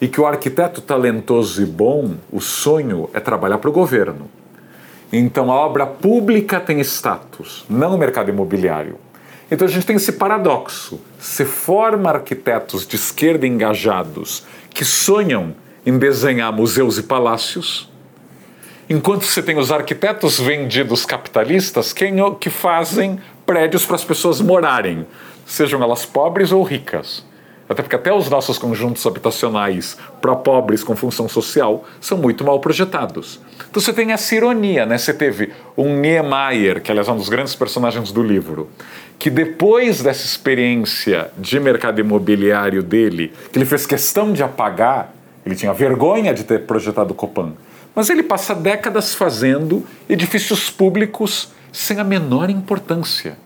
[0.01, 4.31] e que o arquiteto talentoso e bom, o sonho é trabalhar para o governo.
[5.13, 8.99] Então a obra pública tem status, não o mercado imobiliário.
[9.51, 11.01] Então a gente tem esse paradoxo.
[11.19, 17.91] Se forma arquitetos de esquerda engajados que sonham em desenhar museus e palácios,
[18.91, 25.07] enquanto você tem os arquitetos vendidos capitalistas que fazem prédios para as pessoas morarem,
[25.47, 27.25] sejam elas pobres ou ricas.
[27.69, 32.61] Até porque até os nossos conjuntos habitacionais para pobres com função social são muito mal
[32.61, 33.41] projetados.
[33.69, 34.97] Então você tem essa ironia, né?
[34.97, 38.71] Você teve um Niemeyer, que aliás é um dos grandes personagens do livro,
[39.19, 45.13] que depois dessa experiência de mercado imobiliário dele, que ele fez questão de apagar,
[45.45, 47.53] ele tinha vergonha de ter projetado Copan,
[47.95, 53.37] mas ele passa décadas fazendo edifícios públicos sem a menor importância.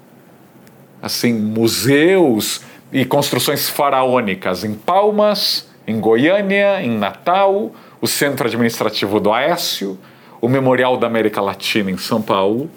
[1.02, 2.60] Assim, museus
[2.92, 9.98] e construções faraônicas em Palmas, em Goiânia, em Natal, o Centro Administrativo do Aécio,
[10.40, 12.70] o Memorial da América Latina em São Paulo.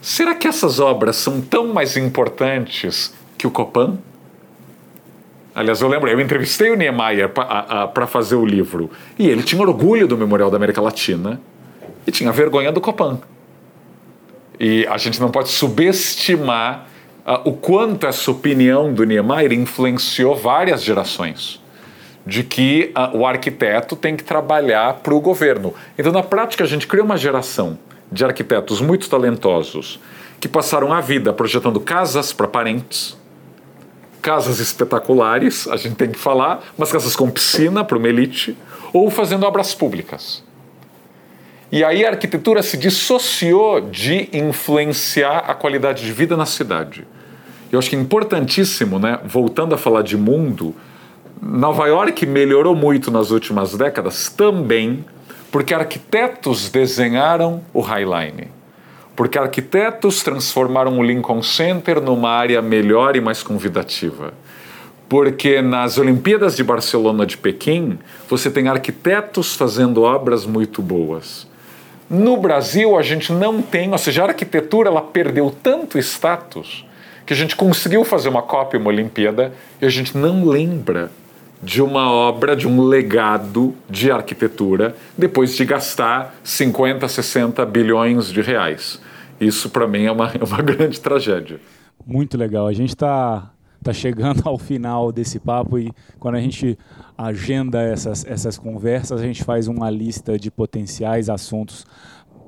[0.00, 3.98] Será que essas obras são tão mais importantes que o Copan?
[5.54, 10.06] Aliás, eu lembro, eu entrevistei o Niemeyer para fazer o livro e ele tinha orgulho
[10.06, 11.40] do Memorial da América Latina
[12.06, 13.20] e tinha vergonha do Copan.
[14.58, 16.86] E a gente não pode subestimar
[17.44, 21.62] o quanto essa opinião do Niemeyer influenciou várias gerações
[22.26, 25.74] de que uh, o arquiteto tem que trabalhar para o governo.
[25.98, 27.78] Então, na prática, a gente cria uma geração
[28.10, 30.00] de arquitetos muito talentosos
[30.40, 33.16] que passaram a vida projetando casas para parentes,
[34.22, 38.56] casas espetaculares, a gente tem que falar, mas casas com piscina para uma elite,
[38.92, 40.42] ou fazendo obras públicas.
[41.74, 47.04] E aí a arquitetura se dissociou de influenciar a qualidade de vida na cidade.
[47.72, 49.18] Eu acho que é importantíssimo, né?
[49.24, 50.72] voltando a falar de mundo,
[51.42, 55.04] Nova York melhorou muito nas últimas décadas também
[55.50, 58.52] porque arquitetos desenharam o Highline.
[59.16, 64.32] Porque arquitetos transformaram o Lincoln Center numa área melhor e mais convidativa.
[65.08, 67.98] Porque nas Olimpíadas de Barcelona de Pequim,
[68.30, 71.52] você tem arquitetos fazendo obras muito boas.
[72.08, 76.84] No Brasil, a gente não tem, ou seja, a arquitetura ela perdeu tanto status
[77.24, 81.10] que a gente conseguiu fazer uma cópia, uma Olimpíada, e a gente não lembra
[81.62, 88.42] de uma obra, de um legado de arquitetura, depois de gastar 50, 60 bilhões de
[88.42, 89.00] reais.
[89.40, 91.58] Isso, para mim, é uma, é uma grande tragédia.
[92.06, 92.66] Muito legal.
[92.66, 93.50] A gente está
[93.84, 96.78] tá chegando ao final desse papo e quando a gente
[97.16, 101.86] agenda essas, essas conversas, a gente faz uma lista de potenciais assuntos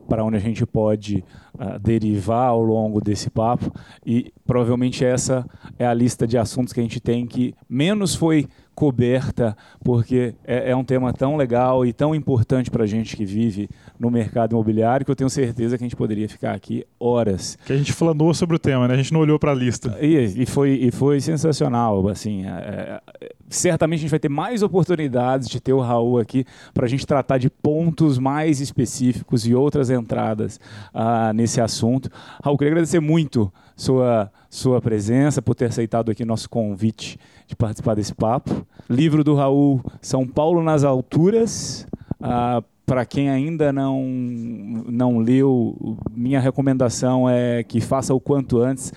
[0.09, 1.25] para onde a gente pode
[1.55, 3.73] uh, derivar ao longo desse papo.
[4.05, 5.45] E provavelmente essa
[5.79, 10.71] é a lista de assuntos que a gente tem que menos foi coberta, porque é,
[10.71, 14.53] é um tema tão legal e tão importante para a gente que vive no mercado
[14.53, 17.57] imobiliário que eu tenho certeza que a gente poderia ficar aqui horas.
[17.65, 18.93] Que a gente flanou sobre o tema, né?
[18.93, 19.97] A gente não olhou para a lista.
[19.99, 22.07] E, e, foi, e foi sensacional.
[22.09, 26.45] Assim, é, é, certamente a gente vai ter mais oportunidades de ter o Raul aqui
[26.75, 30.61] para a gente tratar de pontos mais específicos e outras entradas
[30.95, 32.11] uh, nesse assunto.
[32.45, 37.95] Raul, queria agradecer muito sua, sua presença, por ter aceitado aqui nosso convite de participar
[37.95, 38.67] desse papo.
[38.89, 41.87] Livro do Raul, São Paulo nas Alturas.
[42.21, 48.93] Uh, para quem ainda não, não leu, minha recomendação é que faça o quanto antes.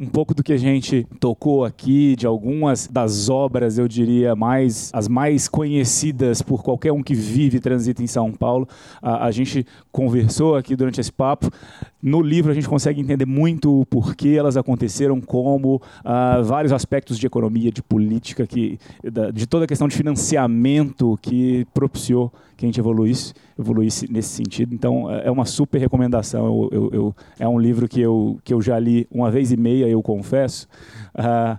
[0.00, 4.90] Um pouco do que a gente tocou aqui, de algumas das obras, eu diria, mais
[4.94, 8.66] as mais conhecidas por qualquer um que vive e transita em São Paulo.
[9.02, 11.48] A, a gente conversou aqui durante esse papo.
[12.02, 17.16] No livro a gente consegue entender muito o porquê elas aconteceram, como uh, vários aspectos
[17.16, 18.76] de economia, de política, que,
[19.32, 24.74] de toda a questão de financiamento que propiciou que a gente evoluísse, evoluísse nesse sentido.
[24.74, 26.44] Então, é, é uma super recomendação.
[26.44, 29.56] Eu, eu, eu, é um livro que eu, que eu já li uma vez e
[29.56, 30.66] meia, eu confesso,
[31.14, 31.56] uh,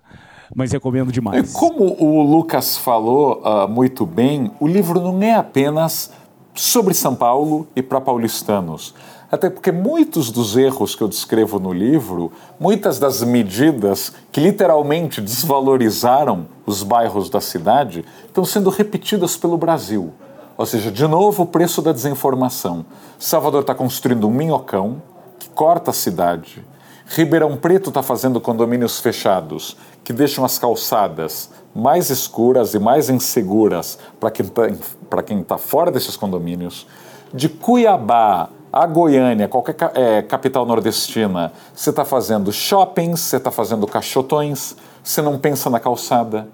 [0.53, 1.53] mas recomendo demais.
[1.53, 6.11] Como o Lucas falou uh, muito bem, o livro não é apenas
[6.55, 8.95] sobre São Paulo e para paulistanos.
[9.31, 15.19] Até porque muitos dos erros que eu descrevo no livro, muitas das medidas que literalmente
[15.19, 20.13] desvalorizaram os bairros da cidade, estão sendo repetidas pelo Brasil.
[20.57, 22.85] Ou seja, de novo, o preço da desinformação.
[23.19, 25.01] Salvador está construindo um minhocão
[25.37, 26.63] que corta a cidade.
[27.07, 33.99] Ribeirão Preto está fazendo condomínios fechados que deixam as calçadas mais escuras e mais inseguras
[34.19, 36.87] para quem está tá fora desses condomínios.
[37.33, 43.87] De Cuiabá a Goiânia, qualquer é, capital nordestina, você está fazendo shoppings, você está fazendo
[43.87, 46.49] caixotões, você não pensa na calçada,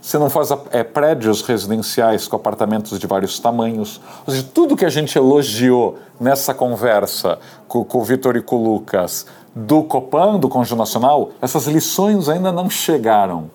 [0.00, 4.00] você não faz é, prédios residenciais com apartamentos de vários tamanhos.
[4.24, 8.54] Ou seja, tudo que a gente elogiou nessa conversa com, com o Vitor e com
[8.54, 13.50] o Lucas do Copan, do Conjunto Nacional, essas lições ainda não chegaram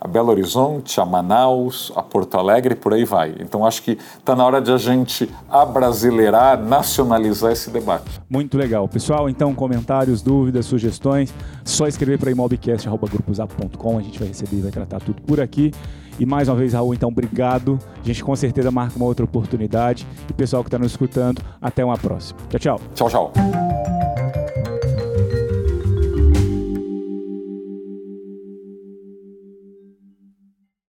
[0.00, 3.34] a Belo Horizonte, a Manaus, a Porto Alegre por aí vai.
[3.38, 8.20] Então acho que está na hora de a gente abrasileirar, nacionalizar esse debate.
[8.28, 8.88] Muito legal.
[8.88, 11.34] Pessoal, então comentários, dúvidas, sugestões,
[11.64, 15.72] só escrever para imobcast.grupozap.com, a gente vai receber e vai tratar tudo por aqui.
[16.18, 17.78] E mais uma vez, Raul, então, obrigado.
[18.02, 20.06] A gente com certeza marca uma outra oportunidade.
[20.28, 22.38] E pessoal que está nos escutando, até uma próxima.
[22.50, 22.80] Tchau, tchau.
[22.94, 24.49] Tchau, tchau.